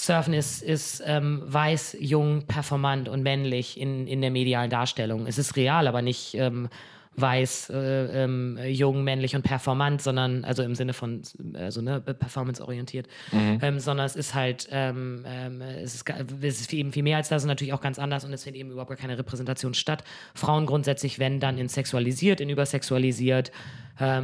[0.00, 5.26] Surfen ist, ist ähm, weiß, jung, performant und männlich in, in der medialen Darstellung.
[5.26, 6.68] Es ist real, aber nicht ähm,
[7.16, 11.22] weiß, äh, ähm, jung, männlich und performant, sondern, also im Sinne von,
[11.54, 13.58] also ne, performance-orientiert, mhm.
[13.60, 16.04] ähm, sondern es ist halt, ähm, ähm es, ist,
[16.42, 18.60] es ist eben viel mehr als das und natürlich auch ganz anders und es findet
[18.60, 20.04] eben überhaupt gar keine Repräsentation statt.
[20.32, 23.50] Frauen grundsätzlich, wenn dann in sexualisiert, in übersexualisiert
[23.98, 24.20] äh,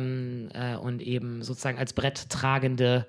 [0.77, 3.09] und eben sozusagen als Brett tragende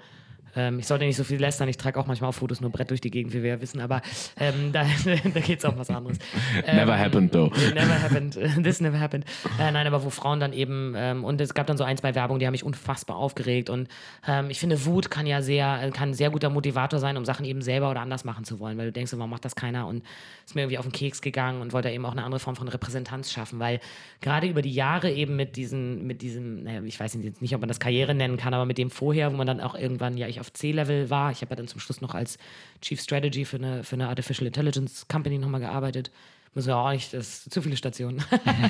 [0.55, 2.89] ähm, ich sollte nicht so viel lästern, ich trage auch manchmal auf Fotos nur Brett
[2.89, 4.01] durch die Gegend, wie wir ja wissen, aber
[4.37, 4.85] ähm, da,
[5.33, 6.17] da geht es auch um was anderes.
[6.65, 7.51] Never happened, though.
[7.73, 8.37] Never happened.
[8.63, 9.25] This never happened.
[9.59, 12.15] Äh, nein, aber wo Frauen dann eben, ähm, und es gab dann so ein, zwei
[12.15, 13.87] Werbungen, die haben mich unfassbar aufgeregt und
[14.27, 17.45] ähm, ich finde, Wut kann ja sehr, kann ein sehr guter Motivator sein, um Sachen
[17.45, 20.03] eben selber oder anders machen zu wollen, weil du denkst, warum macht das keiner und
[20.45, 22.67] ist mir irgendwie auf den Keks gegangen und wollte eben auch eine andere Form von
[22.67, 23.79] Repräsentanz schaffen, weil
[24.21, 27.61] gerade über die Jahre eben mit diesen, mit diesem, naja, ich weiß jetzt nicht, ob
[27.61, 30.27] man das Karriere nennen kann, aber mit dem vorher, wo man dann auch irgendwann, ja,
[30.27, 31.31] ich auf C-Level war.
[31.31, 32.37] Ich habe ja dann zum Schluss noch als
[32.81, 36.11] Chief Strategy für eine, für eine Artificial Intelligence Company nochmal gearbeitet.
[36.53, 38.23] Müssen wir auch nicht, das zu viele Stationen.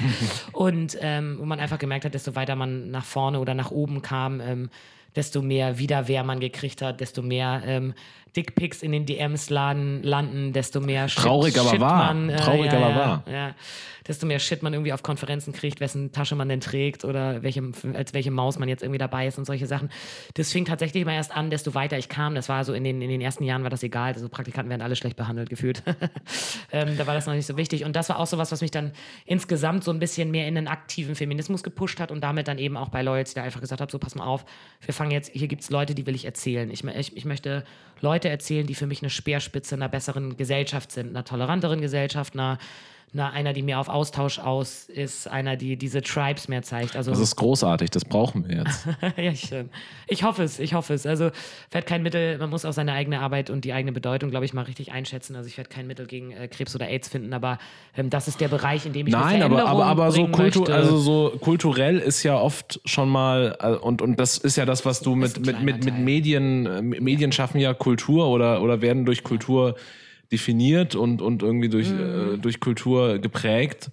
[0.53, 4.01] und ähm, wo man einfach gemerkt hat, desto weiter man nach vorne oder nach oben
[4.01, 4.69] kam, ähm,
[5.15, 7.93] desto mehr Widerwehr man gekriegt hat, desto mehr ähm,
[8.35, 12.13] Dickpics in den DMs laden, landen, desto mehr Shit, Traurig, aber Shit wahr.
[12.13, 13.23] Man, äh, Traurig, ja, aber ja, wahr.
[13.31, 13.55] Ja,
[14.07, 17.63] desto mehr Shit man irgendwie auf Konferenzen kriegt, wessen Tasche man denn trägt oder welche,
[17.93, 19.89] als welche Maus man jetzt irgendwie dabei ist und solche Sachen.
[20.35, 22.35] Das fing tatsächlich immer erst an, desto weiter ich kam.
[22.35, 24.13] Das war so in den, in den ersten Jahren war das egal.
[24.13, 25.81] Also Praktikanten werden alle schlecht behandelt gefühlt.
[26.71, 27.83] ähm, da war das noch nicht so wichtig.
[27.85, 28.91] Und das war auch so was, was mich dann
[29.25, 32.77] insgesamt so ein bisschen mehr in den aktiven Feminismus gepusht hat und damit dann eben
[32.77, 34.45] auch bei Loyalty da einfach gesagt habe, so pass mal auf,
[34.81, 36.69] wir fangen jetzt, hier gibt es Leute, die will ich erzählen.
[36.69, 37.63] Ich, ich, ich möchte
[38.01, 42.57] Leute erzählen, die für mich eine Speerspitze einer besseren Gesellschaft sind, einer toleranteren Gesellschaft, einer
[43.15, 46.97] na, einer, die mehr auf Austausch aus ist, einer, die diese Tribes mehr zeigt.
[46.97, 48.87] Also, das ist großartig, das brauchen wir jetzt.
[49.17, 49.49] ja, ich,
[50.07, 51.05] ich hoffe es, ich hoffe es.
[51.05, 51.31] Also
[51.71, 54.53] werde kein Mittel, man muss auch seine eigene Arbeit und die eigene Bedeutung, glaube ich,
[54.53, 55.37] mal richtig einschätzen.
[55.37, 57.57] Also ich werde kein Mittel gegen äh, Krebs oder AIDS finden, aber
[57.95, 60.97] ähm, das ist der Bereich, in dem ich Nein, aber, aber, aber so, kultu also
[60.97, 64.99] so kulturell ist ja oft schon mal, äh, und, und das ist ja das, was
[64.99, 69.23] du mit, mit, mit, mit Medien, äh, Medien schaffen ja Kultur oder, oder werden durch
[69.23, 69.75] Kultur
[70.31, 72.35] definiert und, und irgendwie durch, mhm.
[72.35, 73.91] äh, durch Kultur geprägt.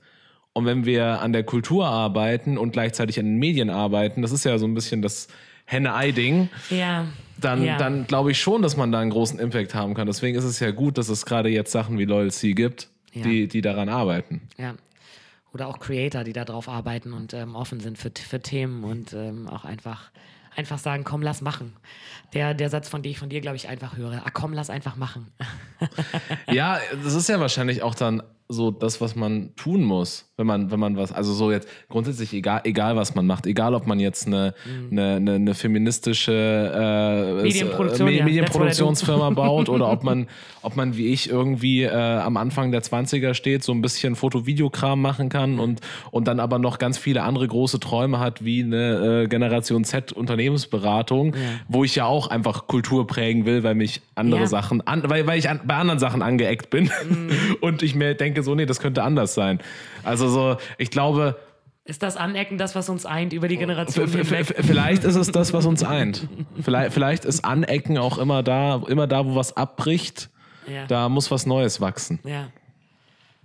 [0.52, 4.44] Und wenn wir an der Kultur arbeiten und gleichzeitig an den Medien arbeiten, das ist
[4.44, 5.28] ja so ein bisschen das
[5.64, 6.50] Henne-Ei-Ding.
[6.70, 7.06] Ja.
[7.40, 7.78] Dann, ja.
[7.78, 10.06] dann glaube ich schon, dass man da einen großen Impact haben kann.
[10.06, 13.22] Deswegen ist es ja gut, dass es gerade jetzt Sachen wie Loyalty gibt, ja.
[13.22, 14.42] die, die daran arbeiten.
[14.58, 14.74] Ja.
[15.52, 19.48] Oder auch Creator, die darauf arbeiten und ähm, offen sind für, für Themen und ähm,
[19.48, 20.10] auch einfach
[20.56, 21.76] einfach sagen, komm, lass machen.
[22.34, 24.22] Der, der Satz, von dem ich von dir, glaube ich, einfach höre.
[24.24, 25.32] Ah, komm, lass einfach machen.
[26.50, 30.70] ja, das ist ja wahrscheinlich auch dann so das, was man tun muss, wenn man,
[30.70, 34.00] wenn man was, also so jetzt grundsätzlich egal, egal was man macht, egal ob man
[34.00, 34.98] jetzt eine, mhm.
[34.98, 40.26] eine, eine, eine, feministische äh, Medienproduktion, äh, Medienproduktionsfirma baut oder ob man,
[40.62, 45.00] ob man wie ich irgendwie äh, am Anfang der 20er steht, so ein bisschen Foto-Videokram
[45.00, 45.80] machen kann und,
[46.10, 50.12] und dann aber noch ganz viele andere große Träume hat, wie eine äh, Generation Z
[50.12, 51.40] Unternehmensberatung, ja.
[51.68, 54.46] wo ich ja auch einfach Kultur prägen will, weil mich andere ja.
[54.46, 57.30] Sachen, an, weil, weil ich an, bei anderen Sachen angeeckt bin mhm.
[57.60, 59.60] und ich mir denke, so, nee, das könnte anders sein.
[60.02, 61.36] Also so, ich glaube.
[61.84, 64.06] Ist das Anecken das, was uns eint über die Generation?
[64.08, 66.28] Vielleicht ist es das, was uns eint.
[66.60, 70.30] Vielleicht, vielleicht ist Anecken auch immer da, immer da, wo was abbricht,
[70.68, 70.86] ja.
[70.86, 72.20] da muss was Neues wachsen.
[72.24, 72.48] Ja.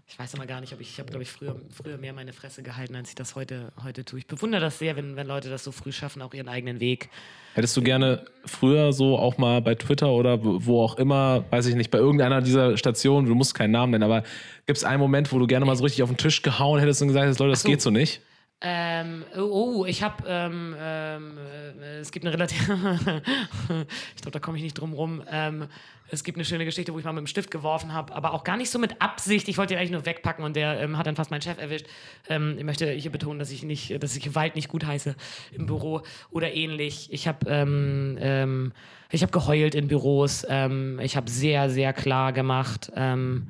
[0.10, 2.32] Ich weiß aber gar nicht, ob ich, ich habe, glaube ich, früher, früher mehr meine
[2.32, 4.20] Fresse gehalten, als ich das heute, heute tue.
[4.20, 7.10] Ich bewundere das sehr, wenn, wenn Leute das so früh schaffen, auch ihren eigenen Weg.
[7.56, 11.76] Hättest du gerne früher so auch mal bei Twitter oder wo auch immer, weiß ich
[11.76, 14.24] nicht, bei irgendeiner dieser Stationen, du musst keinen Namen nennen, aber
[14.66, 17.02] gibt es einen Moment, wo du gerne mal so richtig auf den Tisch gehauen hättest
[17.02, 17.70] und gesagt hast, Leute, das so.
[17.70, 18.22] geht so nicht?
[18.62, 21.38] Ähm, oh, ich habe, ähm, ähm,
[21.80, 22.60] äh, es gibt eine relativ,
[24.16, 25.22] ich glaube, da komme ich nicht drum rum.
[25.30, 25.68] Ähm,
[26.10, 28.44] es gibt eine schöne Geschichte, wo ich mal mit dem Stift geworfen habe, aber auch
[28.44, 29.48] gar nicht so mit Absicht.
[29.50, 31.86] Ich wollte ihn eigentlich nur wegpacken und der ähm, hat dann fast meinen Chef erwischt.
[32.30, 35.16] Ähm, ich möchte hier betonen, dass ich nicht, dass ich Gewalt nicht gut heiße
[35.52, 36.02] im Büro
[36.32, 37.12] oder ähnlich.
[37.12, 38.72] Ich habe ähm, ähm,
[39.12, 40.46] ich habe geheult in Büros.
[40.50, 43.48] Ähm, ich habe sehr, sehr klar gemacht, ähm,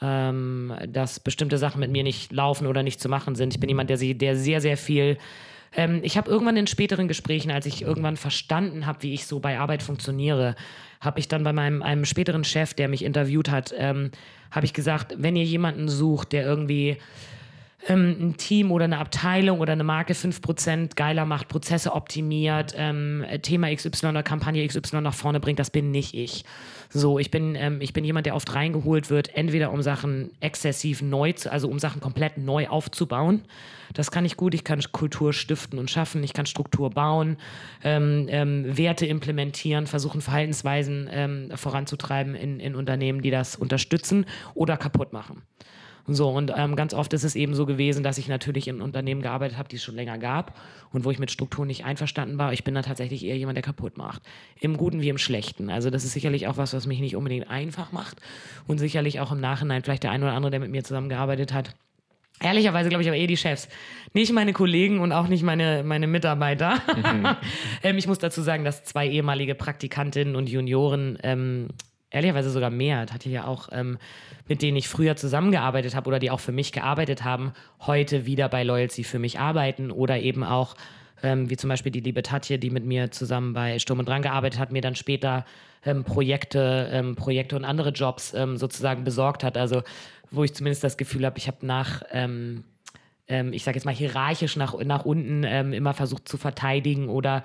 [0.00, 3.54] dass bestimmte Sachen mit mir nicht laufen oder nicht zu machen sind.
[3.54, 5.16] Ich bin jemand, der, der sehr, sehr viel
[6.02, 9.58] ich habe irgendwann in späteren Gesprächen, als ich irgendwann verstanden habe, wie ich so bei
[9.58, 10.54] Arbeit funktioniere,
[11.02, 14.12] habe ich dann bei meinem einem späteren Chef, der mich interviewt hat, ähm,
[14.50, 16.96] habe ich gesagt, wenn ihr jemanden sucht, der irgendwie
[17.88, 23.24] ähm, ein Team oder eine Abteilung oder eine Marke 5% geiler macht, Prozesse optimiert, ähm,
[23.42, 26.44] Thema XY oder Kampagne XY nach vorne bringt, das bin nicht ich.
[26.90, 31.00] So, ich bin, ähm, ich bin jemand, der oft reingeholt wird, entweder um Sachen exzessiv
[31.00, 33.42] neu zu, also um Sachen komplett neu aufzubauen.
[33.94, 34.54] Das kann ich gut.
[34.54, 36.22] Ich kann Kultur stiften und schaffen.
[36.22, 37.38] Ich kann Struktur bauen,
[37.82, 44.76] ähm, ähm, Werte implementieren, versuchen Verhaltensweisen ähm, voranzutreiben in, in Unternehmen, die das unterstützen oder
[44.76, 45.42] kaputt machen.
[46.06, 49.22] So, und ähm, ganz oft ist es eben so gewesen, dass ich natürlich in Unternehmen
[49.22, 50.58] gearbeitet habe, die es schon länger gab
[50.92, 52.52] und wo ich mit Strukturen nicht einverstanden war.
[52.52, 54.22] Ich bin dann tatsächlich eher jemand, der kaputt macht.
[54.60, 55.70] Im Guten wie im Schlechten.
[55.70, 58.18] Also, das ist sicherlich auch was, was mich nicht unbedingt einfach macht
[58.66, 61.74] und sicherlich auch im Nachhinein vielleicht der ein oder andere, der mit mir zusammengearbeitet hat,
[62.42, 63.68] Ehrlicherweise glaube ich aber eh die Chefs.
[64.14, 66.80] Nicht meine Kollegen und auch nicht meine, meine Mitarbeiter.
[66.96, 67.28] Mhm.
[67.82, 71.68] ähm, ich muss dazu sagen, dass zwei ehemalige Praktikantinnen und Junioren, ähm,
[72.12, 73.98] ehrlicherweise sogar mehr, das hatte ja auch ähm,
[74.46, 78.48] mit denen ich früher zusammengearbeitet habe oder die auch für mich gearbeitet haben, heute wieder
[78.48, 80.74] bei Loyalty für mich arbeiten oder eben auch,
[81.22, 84.22] ähm, wie zum Beispiel die liebe Tatje, die mit mir zusammen bei Sturm und Drang
[84.22, 85.44] gearbeitet hat, mir dann später
[85.84, 89.56] ähm, Projekte, ähm, Projekte und andere Jobs ähm, sozusagen besorgt hat.
[89.56, 89.82] Also
[90.30, 92.64] wo ich zumindest das Gefühl habe, ich habe nach ähm,
[93.28, 97.44] ähm, ich sage jetzt mal hierarchisch nach, nach unten immer versucht zu verteidigen oder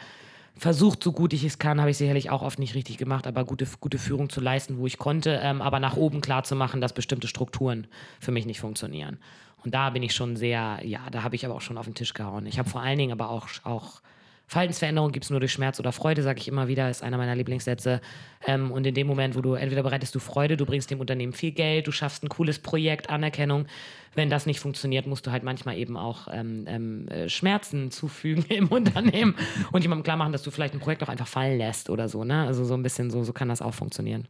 [0.59, 3.45] versucht, so gut ich es kann, habe ich sicherlich auch oft nicht richtig gemacht, aber
[3.45, 6.81] gute, gute Führung zu leisten, wo ich konnte, ähm, aber nach oben klar zu machen,
[6.81, 7.87] dass bestimmte Strukturen
[8.19, 9.19] für mich nicht funktionieren.
[9.63, 11.95] Und da bin ich schon sehr, ja, da habe ich aber auch schon auf den
[11.95, 12.45] Tisch gehauen.
[12.45, 14.01] Ich habe vor allen Dingen aber auch, auch
[14.47, 17.35] Verhaltensveränderung gibt es nur durch Schmerz oder Freude, sage ich immer wieder, ist einer meiner
[17.35, 17.99] Lieblingssätze.
[18.45, 21.33] Ähm, und in dem Moment, wo du entweder bereitest du Freude, du bringst dem Unternehmen
[21.33, 23.67] viel Geld, du schaffst ein cooles Projekt, Anerkennung.
[24.15, 28.45] Wenn das nicht funktioniert, musst du halt manchmal eben auch ähm, ähm, äh, Schmerzen zufügen
[28.49, 29.35] im Unternehmen
[29.73, 32.23] und jemandem klar machen, dass du vielleicht ein Projekt auch einfach fallen lässt oder so.
[32.23, 32.45] Ne?
[32.47, 34.29] Also so ein bisschen so, so kann das auch funktionieren.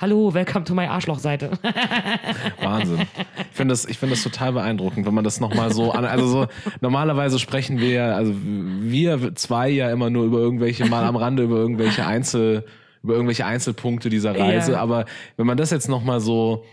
[0.00, 1.50] Hallo, welcome to my Arschlochseite.
[2.62, 3.02] Wahnsinn.
[3.02, 6.06] Ich finde das, find das total beeindruckend, wenn man das nochmal so an.
[6.06, 6.46] Also so,
[6.80, 11.42] normalerweise sprechen wir ja, also wir zwei ja immer nur über irgendwelche, mal am Rande
[11.42, 12.64] über irgendwelche Einzel,
[13.02, 14.72] über irgendwelche Einzelpunkte dieser Reise.
[14.72, 14.80] Ja.
[14.80, 15.04] Aber
[15.36, 16.64] wenn man das jetzt nochmal so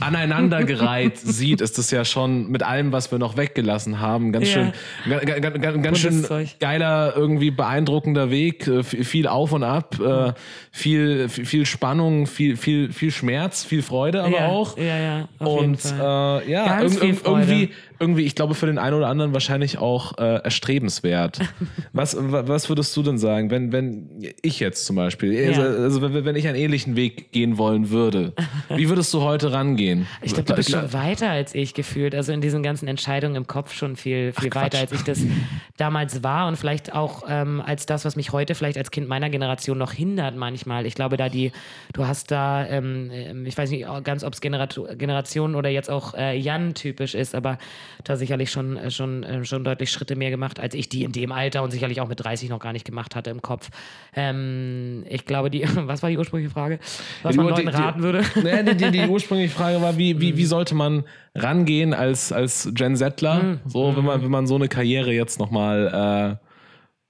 [0.00, 4.72] aneinandergereiht sieht, ist das ja schon mit allem, was wir noch weggelassen haben, ganz ja.
[5.06, 10.32] schön, ganz, ganz, ganz schön geiler, irgendwie beeindruckender Weg, äh, viel auf und ab, äh,
[10.70, 14.76] viel, viel Spannung, viel, viel, viel Schmerz, viel Freude aber ja, auch.
[14.76, 15.28] Ja, ja.
[15.38, 17.70] und äh, ja, irg irgendwie,
[18.02, 21.38] irgendwie, ich glaube, für den einen oder anderen wahrscheinlich auch äh, erstrebenswert.
[21.92, 24.10] was, was würdest du denn sagen, wenn, wenn
[24.42, 25.48] ich jetzt zum Beispiel, ja.
[25.48, 28.32] also, also wenn, wenn ich einen ähnlichen Weg gehen wollen würde,
[28.68, 30.08] wie würdest du heute rangehen?
[30.20, 32.14] Ich glaube, du bist schon weiter als ich gefühlt.
[32.14, 35.20] Also in diesen ganzen Entscheidungen im Kopf schon viel, viel Ach, weiter, als ich das
[35.76, 39.30] damals war und vielleicht auch ähm, als das, was mich heute vielleicht als Kind meiner
[39.30, 40.86] Generation noch hindert manchmal.
[40.86, 41.52] Ich glaube, da die,
[41.92, 46.14] du hast da, ähm, ähm ich weiß nicht ganz, ob es Generation oder jetzt auch
[46.14, 47.58] äh, Jan typisch ist, aber
[48.04, 51.12] da sicherlich schon, äh, schon, äh, schon deutlich Schritte mehr gemacht, als ich die in
[51.12, 53.70] dem Alter und sicherlich auch mit 30 noch gar nicht gemacht hatte im Kopf.
[54.14, 56.78] Ähm, ich glaube, die, was war die ursprüngliche Frage?
[57.22, 58.22] Was man Leuten raten würde?
[58.42, 62.68] Nee, die, die, die, ursprüngliche Frage war, wie, wie, wie sollte man rangehen als, als
[62.74, 63.60] Gen Settler, mhm.
[63.66, 66.38] so, wenn man, wenn man so eine Karriere jetzt nochmal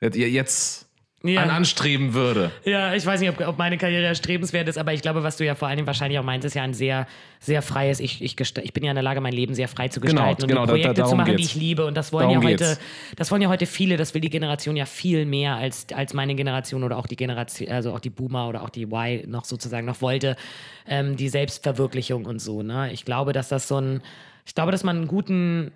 [0.02, 0.91] äh, jetzt
[1.22, 1.42] ja.
[1.42, 2.50] an anstreben würde.
[2.64, 5.44] Ja, ich weiß nicht, ob, ob, meine Karriere erstrebenswert ist, aber ich glaube, was du
[5.44, 7.06] ja vor allen Dingen wahrscheinlich auch meinst, ist ja ein sehr,
[7.40, 10.00] sehr freies, ich, ich, ich bin ja in der Lage, mein Leben sehr frei zu
[10.00, 11.52] genau, gestalten genau, und genau, Projekte da, da, zu machen, geht's.
[11.52, 11.86] die ich liebe.
[11.86, 12.80] Und das wollen darum ja heute, geht's.
[13.16, 16.34] das wollen ja heute viele, das will die Generation ja viel mehr als, als meine
[16.34, 19.86] Generation oder auch die Generation, also auch die Boomer oder auch die Y noch sozusagen
[19.86, 20.36] noch wollte,
[20.86, 22.62] ähm, die Selbstverwirklichung und so.
[22.62, 22.92] Ne?
[22.92, 24.02] Ich glaube, dass das so ein,
[24.46, 25.72] ich glaube, dass man einen guten,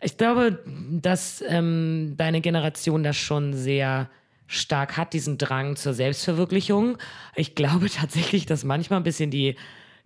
[0.00, 0.58] ich glaube,
[0.90, 4.08] dass ähm, deine Generation das schon sehr
[4.46, 6.98] stark hat, diesen Drang zur Selbstverwirklichung.
[7.34, 9.56] Ich glaube tatsächlich, dass manchmal ein bisschen die,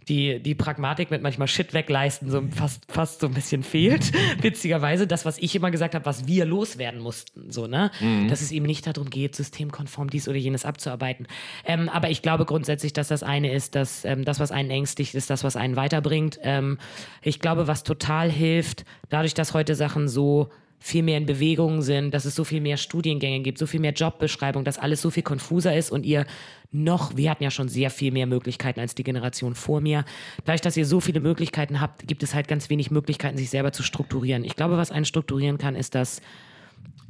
[0.08, 4.12] die, die Pragmatik mit manchmal Shit wegleisten so fast, fast so ein bisschen fehlt.
[4.42, 7.90] Witzigerweise, das, was ich immer gesagt habe, was wir loswerden mussten, so, ne?
[8.00, 8.28] Mhm.
[8.28, 11.26] Dass es eben nicht darum geht, systemkonform dies oder jenes abzuarbeiten.
[11.64, 15.14] Ähm, aber ich glaube grundsätzlich, dass das eine ist, dass ähm, das, was einen ängstigt,
[15.14, 16.38] ist das, was einen weiterbringt.
[16.42, 16.78] Ähm,
[17.22, 20.50] ich glaube, was total hilft, dadurch, dass heute Sachen so
[20.80, 23.92] viel mehr in Bewegung sind, dass es so viel mehr Studiengänge gibt, so viel mehr
[23.92, 26.24] Jobbeschreibung, dass alles so viel konfuser ist und ihr
[26.72, 30.04] noch, wir hatten ja schon sehr viel mehr Möglichkeiten als die Generation vor mir.
[30.44, 33.72] Dadurch, dass ihr so viele Möglichkeiten habt, gibt es halt ganz wenig Möglichkeiten, sich selber
[33.72, 34.44] zu strukturieren.
[34.44, 36.22] Ich glaube, was einen strukturieren kann, ist das,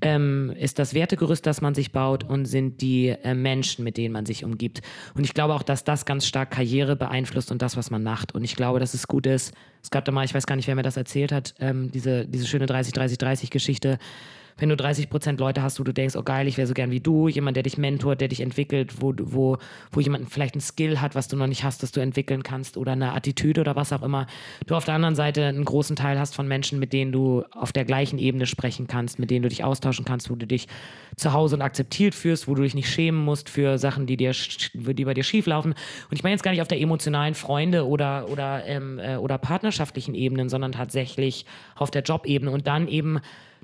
[0.02, 4.12] ähm, ist das Wertegerüst, das man sich baut und sind die äh, Menschen, mit denen
[4.12, 4.80] man sich umgibt.
[5.14, 8.34] Und ich glaube auch, dass das ganz stark Karriere beeinflusst und das, was man macht.
[8.34, 9.54] Und ich glaube, dass es gut ist.
[9.82, 12.26] Es gab da mal, ich weiß gar nicht, wer mir das erzählt hat, ähm, diese,
[12.26, 13.98] diese schöne 30-30-30-Geschichte
[14.58, 16.90] wenn du 30 Prozent Leute hast, wo du denkst, oh geil, ich wäre so gern
[16.90, 19.58] wie du, jemand, der dich mentort, der dich entwickelt, wo, wo,
[19.90, 22.76] wo jemand vielleicht ein Skill hat, was du noch nicht hast, das du entwickeln kannst
[22.76, 24.26] oder eine Attitüde oder was auch immer.
[24.66, 27.72] Du auf der anderen Seite einen großen Teil hast von Menschen, mit denen du auf
[27.72, 30.68] der gleichen Ebene sprechen kannst, mit denen du dich austauschen kannst, wo du dich
[31.16, 34.32] zu Hause und akzeptiert fühlst, wo du dich nicht schämen musst für Sachen, die dir,
[34.74, 35.72] die bei dir schief laufen.
[35.72, 39.38] Und ich meine jetzt gar nicht auf der emotionalen Freunde oder, oder, ähm, äh, oder
[39.38, 41.46] partnerschaftlichen Ebenen, sondern tatsächlich
[41.76, 43.20] auf der Jobebene und dann eben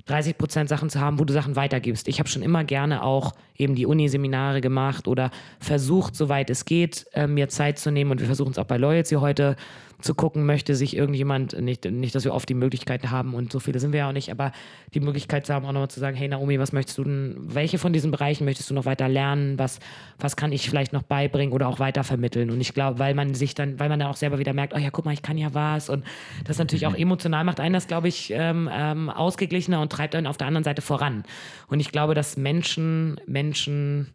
[0.07, 2.07] 30 Prozent Sachen zu haben, wo du Sachen weitergibst.
[2.07, 7.05] Ich habe schon immer gerne auch eben die Uniseminare gemacht oder versucht, soweit es geht,
[7.13, 8.11] äh, mir Zeit zu nehmen.
[8.11, 9.55] Und wir versuchen es auch bei Loyalty heute
[9.99, 13.59] zu gucken, möchte sich irgendjemand, nicht, nicht, dass wir oft die Möglichkeit haben und so
[13.59, 14.51] viele sind wir ja auch nicht, aber
[14.93, 17.79] die Möglichkeit zu haben, auch nochmal zu sagen, hey Naomi, was möchtest du denn, welche
[17.79, 19.79] von diesen Bereichen möchtest du noch weiter lernen, was,
[20.19, 23.33] was kann ich vielleicht noch beibringen oder auch weiter vermitteln und ich glaube, weil man
[23.33, 25.37] sich dann, weil man dann auch selber wieder merkt, oh ja, guck mal, ich kann
[25.37, 26.03] ja was und
[26.43, 26.97] das natürlich auch mhm.
[26.97, 30.63] emotional macht einen das, glaube ich, ähm, ähm, ausgeglichener und treibt einen auf der anderen
[30.63, 31.23] Seite voran.
[31.67, 34.13] Und ich glaube, dass Menschen, Menschen,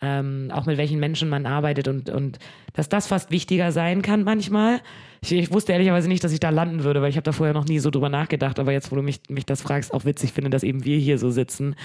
[0.00, 2.38] ähm, auch mit welchen Menschen man arbeitet und, und
[2.72, 4.80] dass das fast wichtiger sein kann manchmal,
[5.22, 7.54] ich, ich, wusste ehrlicherweise nicht, dass ich da landen würde, weil ich habe da vorher
[7.54, 8.58] noch nie so drüber nachgedacht.
[8.58, 11.18] Aber jetzt, wo du mich, mich das fragst, auch witzig finde, dass eben wir hier
[11.18, 11.76] so sitzen,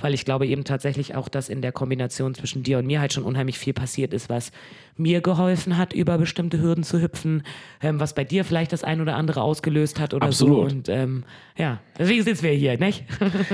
[0.00, 3.12] weil ich glaube eben tatsächlich auch, dass in der Kombination zwischen dir und mir halt
[3.12, 4.50] schon unheimlich viel passiert ist, was
[4.96, 7.42] mir geholfen hat, über bestimmte Hürden zu hüpfen,
[7.82, 10.70] ähm, was bei dir vielleicht das ein oder andere ausgelöst hat oder Absolut.
[10.70, 10.76] so.
[10.76, 11.24] Und ähm,
[11.56, 13.04] ja, deswegen sitzen wir hier, nicht?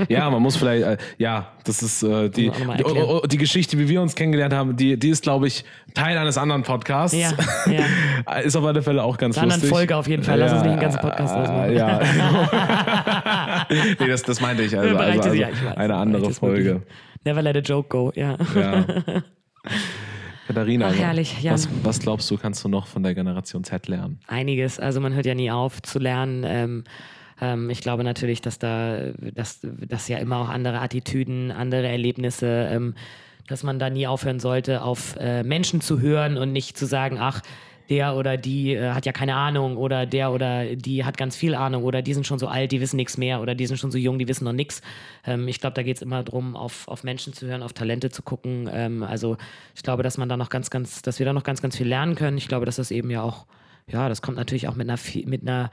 [0.09, 3.78] ja, man muss vielleicht, äh, ja, das ist äh, die, die, oh, oh, die, Geschichte,
[3.78, 5.64] wie wir uns kennengelernt haben, die, die ist, glaube ich,
[5.95, 7.16] Teil eines anderen Podcasts.
[7.16, 7.32] Ja,
[7.66, 8.36] ja.
[8.38, 9.70] ist auf alle Fälle auch ganz ganz lustig.
[9.70, 10.39] Folge auf jeden Fall.
[10.39, 11.74] Lass ja, uns nicht den ganzen Podcast ausmachen.
[11.74, 12.01] Ja.
[13.70, 14.76] nee, das, das meinte ich.
[14.76, 15.45] Also, also, also
[15.76, 16.83] eine andere Folge.
[17.24, 18.37] Never let a joke go, ja.
[18.55, 18.85] ja.
[20.49, 21.53] Katharina, Ach, herrlich, ja.
[21.53, 24.18] was, was, glaubst du, kannst du noch von der Generation Z lernen?
[24.26, 24.80] Einiges.
[24.80, 26.45] Also man hört ja nie auf zu lernen.
[26.47, 26.85] Ähm,
[27.41, 32.68] ähm, ich glaube natürlich, dass da, dass, dass ja immer auch andere Attitüden, andere Erlebnisse,
[32.70, 32.95] ähm,
[33.49, 37.18] dass man da nie aufhören sollte, auf äh, Menschen zu hören und nicht zu sagen,
[37.20, 37.43] ach,
[37.93, 41.55] der oder die äh, hat ja keine Ahnung oder der oder die hat ganz viel
[41.55, 43.90] Ahnung oder die sind schon so alt, die wissen nichts mehr oder die sind schon
[43.90, 44.80] so jung, die wissen noch nichts.
[45.26, 48.11] Ähm, ich glaube, da geht es immer darum, auf, auf Menschen zu hören, auf Talente
[48.11, 48.68] zu gucken.
[48.72, 49.36] Ähm, also
[49.74, 51.86] ich glaube, dass man da noch ganz, ganz, dass wir da noch ganz, ganz viel
[51.86, 52.38] lernen können.
[52.38, 53.45] Ich glaube, dass das eben ja auch,
[53.86, 55.70] ja, das kommt natürlich auch mit einer, mit einer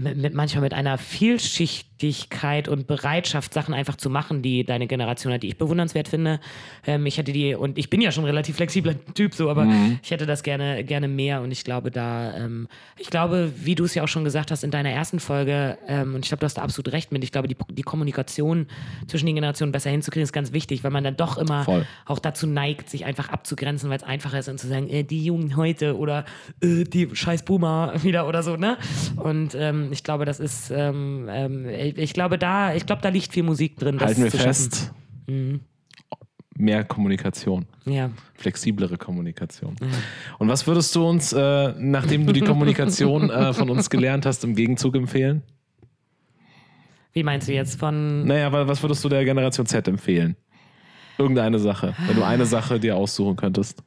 [0.00, 5.42] mit, manchmal mit einer Vielschichtigkeit und Bereitschaft, Sachen einfach zu machen, die deine Generation hat,
[5.42, 6.40] die ich bewundernswert finde.
[6.86, 9.66] Ähm, ich hätte die, und ich bin ja schon ein relativ flexibler Typ, so, aber
[9.66, 10.00] mhm.
[10.02, 13.84] ich hätte das gerne, gerne mehr und ich glaube, da, ähm, ich glaube, wie du
[13.84, 16.46] es ja auch schon gesagt hast in deiner ersten Folge, ähm, und ich glaube, du
[16.46, 18.68] hast da absolut recht mit, ich glaube, die, die Kommunikation
[19.06, 21.86] zwischen den Generationen besser hinzukriegen, ist ganz wichtig, weil man dann doch immer Voll.
[22.06, 25.24] auch dazu neigt, sich einfach abzugrenzen, weil es einfacher ist und zu sagen, äh, die
[25.24, 26.24] Jungen heute oder
[26.62, 28.78] äh, die scheiß Boomer wieder oder so, ne?
[29.16, 33.32] Und ähm, ich glaube, das ist, ähm, ähm, ich glaube, da, ich glaube, da liegt
[33.32, 34.00] viel Musik drin.
[34.00, 34.92] Halten wir fest.
[35.26, 35.60] Mhm.
[36.56, 37.66] Mehr Kommunikation.
[37.86, 38.10] Ja.
[38.34, 39.76] Flexiblere Kommunikation.
[39.80, 39.86] Ja.
[40.38, 44.44] Und was würdest du uns, äh, nachdem du die Kommunikation äh, von uns gelernt hast,
[44.44, 45.42] im Gegenzug empfehlen?
[47.12, 48.26] Wie meinst du jetzt von.
[48.26, 50.36] Naja, was würdest du der Generation Z empfehlen?
[51.18, 53.82] Irgendeine Sache, wenn du eine Sache dir aussuchen könntest.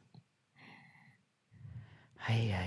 [2.26, 2.63] Ei, ei,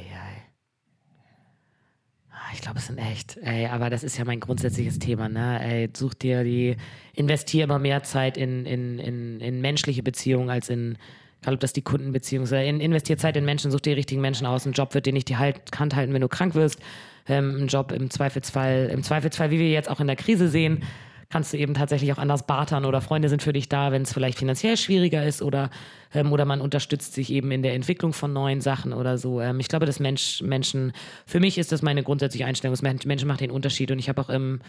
[2.58, 5.62] ich glaube, es sind echt, ey, aber das ist ja mein grundsätzliches Thema, ne?
[5.64, 6.76] Ey, such dir die,
[7.14, 10.97] investier immer mehr Zeit in, in, in, in menschliche Beziehungen als in,
[11.41, 14.22] egal ob das die Kundenbeziehung ist, in, investier Zeit in Menschen, such dir die richtigen
[14.22, 14.66] Menschen aus.
[14.66, 16.80] Ein Job wird dir nicht die halt, Hand halten, wenn du krank wirst.
[17.28, 20.84] Ähm, ein Job im Zweifelsfall, im Zweifelsfall, wie wir jetzt auch in der Krise sehen,
[21.30, 24.14] kannst du eben tatsächlich auch anders bartern oder Freunde sind für dich da, wenn es
[24.14, 25.70] vielleicht finanziell schwieriger ist oder,
[26.14, 29.42] ähm, oder man unterstützt sich eben in der Entwicklung von neuen Sachen oder so.
[29.42, 30.94] Ähm, ich glaube, dass Mensch, Menschen,
[31.26, 34.30] für mich ist das meine grundsätzliche Einstellung, Menschen machen den Unterschied und ich habe auch
[34.30, 34.62] im,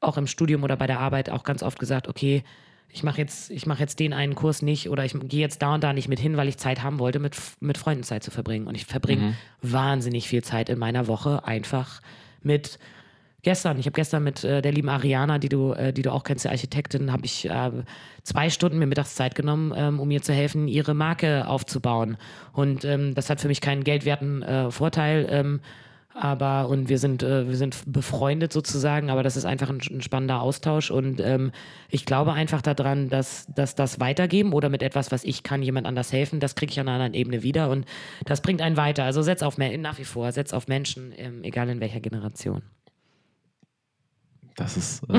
[0.00, 2.42] auch im Studium oder bei der Arbeit auch ganz oft gesagt, okay,
[2.88, 5.74] ich mache jetzt, ich mache jetzt den einen Kurs nicht oder ich gehe jetzt da
[5.74, 8.30] und da nicht mit hin, weil ich Zeit haben wollte, mit, mit Freunden Zeit zu
[8.30, 8.66] verbringen.
[8.66, 9.34] Und ich verbringe mhm.
[9.60, 12.00] wahnsinnig viel Zeit in meiner Woche einfach
[12.42, 12.78] mit
[13.46, 16.24] gestern, ich habe gestern mit äh, der lieben Ariana, die du, äh, die du auch
[16.24, 17.70] kennst, der Architektin, habe ich äh,
[18.24, 22.16] zwei Stunden mir Mittagszeit genommen, ähm, um ihr zu helfen, ihre Marke aufzubauen.
[22.52, 25.28] Und ähm, das hat für mich keinen geldwerten äh, Vorteil.
[25.30, 25.60] Ähm,
[26.12, 30.00] aber und wir sind äh, wir sind befreundet sozusagen, aber das ist einfach ein, ein
[30.00, 31.52] spannender Austausch und ähm,
[31.90, 35.86] ich glaube einfach daran, dass, dass das Weitergeben oder mit etwas, was ich kann, jemand
[35.86, 37.84] anders helfen, das kriege ich an einer anderen Ebene wieder und
[38.24, 39.04] das bringt einen weiter.
[39.04, 42.62] Also setz auf nach wie vor, setz auf Menschen, ähm, egal in welcher Generation.
[44.56, 45.18] Das ist, äh,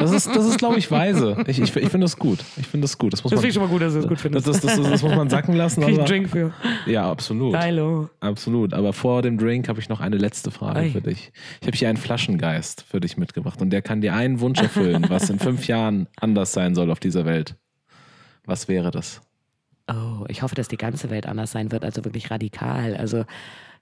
[0.00, 1.36] das ist, das ist, glaube ich, weise.
[1.46, 2.38] Ich, ich, ich finde das gut.
[2.56, 3.12] Ich finde das gut.
[3.12, 4.48] Das, das finde ich schon mal gut, dass du das gut findest.
[4.48, 5.82] Das, das, das, muss man sacken lassen.
[5.82, 6.54] Krieg ich einen Drink für.
[6.86, 7.54] Ja, absolut.
[7.54, 8.08] Hallo.
[8.20, 8.72] Absolut.
[8.72, 10.90] Aber vor dem Drink habe ich noch eine letzte Frage Ei.
[10.90, 11.32] für dich.
[11.60, 15.04] Ich habe hier einen Flaschengeist für dich mitgebracht und der kann dir einen Wunsch erfüllen,
[15.08, 17.56] was in fünf Jahren anders sein soll auf dieser Welt.
[18.46, 19.20] Was wäre das?
[19.88, 22.96] Oh, ich hoffe, dass die ganze Welt anders sein wird, also wirklich radikal.
[22.96, 23.24] Also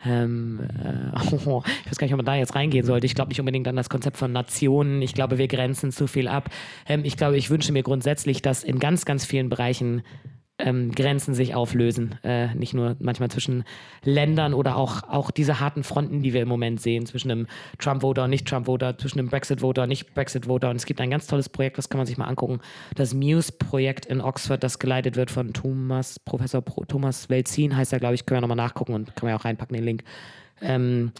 [0.04, 3.06] ähm, äh, oh, ich weiß gar nicht, ob man da jetzt reingehen sollte.
[3.06, 5.02] Ich glaube nicht unbedingt an das Konzept von Nationen.
[5.02, 6.50] Ich glaube, wir grenzen zu viel ab.
[6.88, 10.02] Ähm, ich glaube, ich wünsche mir grundsätzlich, dass in ganz, ganz vielen Bereichen
[10.64, 12.16] ähm, Grenzen sich auflösen.
[12.22, 13.64] Äh, nicht nur manchmal zwischen
[14.04, 17.46] Ländern oder auch, auch diese harten Fronten, die wir im Moment sehen, zwischen einem
[17.78, 20.70] Trump-Voter und Nicht-Trump-Voter, zwischen einem Brexit-Voter und Nicht-Brexit-Voter.
[20.70, 22.60] Und es gibt ein ganz tolles Projekt, das kann man sich mal angucken.
[22.94, 28.00] Das Muse-Projekt in Oxford, das geleitet wird von Thomas, Professor Pro, Thomas Welzin, heißt er,
[28.00, 30.04] glaube ich, können wir nochmal nachgucken und können wir auch reinpacken, den Link.
[30.62, 31.12] Ähm,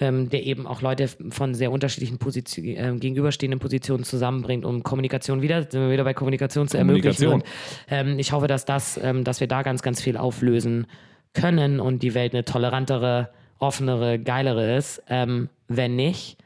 [0.00, 5.42] ähm, der eben auch Leute von sehr unterschiedlichen Position, äh, gegenüberstehenden Positionen zusammenbringt, um Kommunikation
[5.42, 7.28] wieder, sind wir wieder bei Kommunikation zu ermöglichen.
[7.28, 7.44] Und,
[7.88, 10.86] ähm, ich hoffe, dass das, ähm, dass wir da ganz, ganz viel auflösen
[11.34, 15.02] können und die Welt eine tolerantere, offenere, geilere ist.
[15.08, 16.38] Ähm, wenn nicht,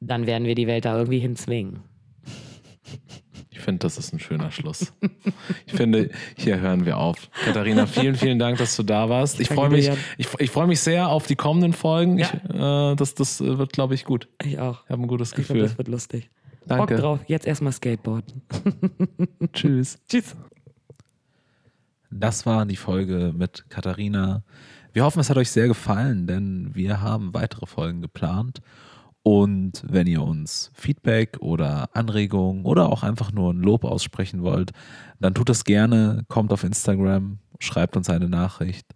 [0.00, 1.80] dann werden wir die Welt da irgendwie hinzwingen.
[3.56, 4.92] Ich finde, das ist ein schöner Schluss.
[5.66, 7.30] Ich finde, hier hören wir auf.
[7.44, 9.38] Katharina, vielen, vielen Dank, dass du da warst.
[9.38, 12.18] Ich freue mich, ich, ich freue mich sehr auf die kommenden Folgen.
[12.18, 12.28] Ja.
[12.48, 14.28] Ich, äh, das, das wird, glaube ich, gut.
[14.42, 14.82] Ich auch.
[14.84, 15.56] Ich habe ein gutes Gefühl.
[15.56, 16.30] Ich glaub, das wird lustig.
[16.66, 16.94] Danke.
[16.94, 17.20] Bock drauf.
[17.28, 18.42] Jetzt erstmal Skateboarden.
[19.52, 19.98] Tschüss.
[20.08, 20.34] Tschüss.
[22.10, 24.42] Das war die Folge mit Katharina.
[24.92, 28.60] Wir hoffen, es hat euch sehr gefallen, denn wir haben weitere Folgen geplant.
[29.24, 34.72] Und wenn ihr uns Feedback oder Anregungen oder auch einfach nur ein Lob aussprechen wollt,
[35.18, 38.86] dann tut das gerne, kommt auf Instagram, schreibt uns eine Nachricht.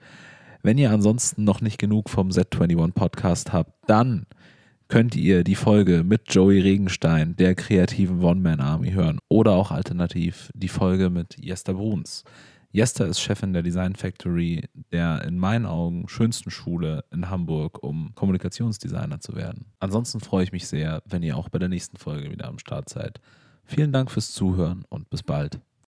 [0.63, 4.27] Wenn ihr ansonsten noch nicht genug vom Z21 Podcast habt, dann
[4.89, 10.69] könnt ihr die Folge mit Joey Regenstein, der kreativen One-Man-Army hören oder auch alternativ die
[10.69, 12.25] Folge mit Jester Bruns.
[12.79, 14.63] Jester ist Chefin der Design Factory,
[14.93, 19.73] der in meinen Augen schönsten Schule in Hamburg, um Kommunikationsdesigner zu werden.
[19.81, 22.89] Ansonsten freue ich mich sehr, wenn ihr auch bei der nächsten Folge wieder am Start
[22.89, 23.19] seid.
[23.65, 25.59] Vielen Dank fürs Zuhören und bis bald.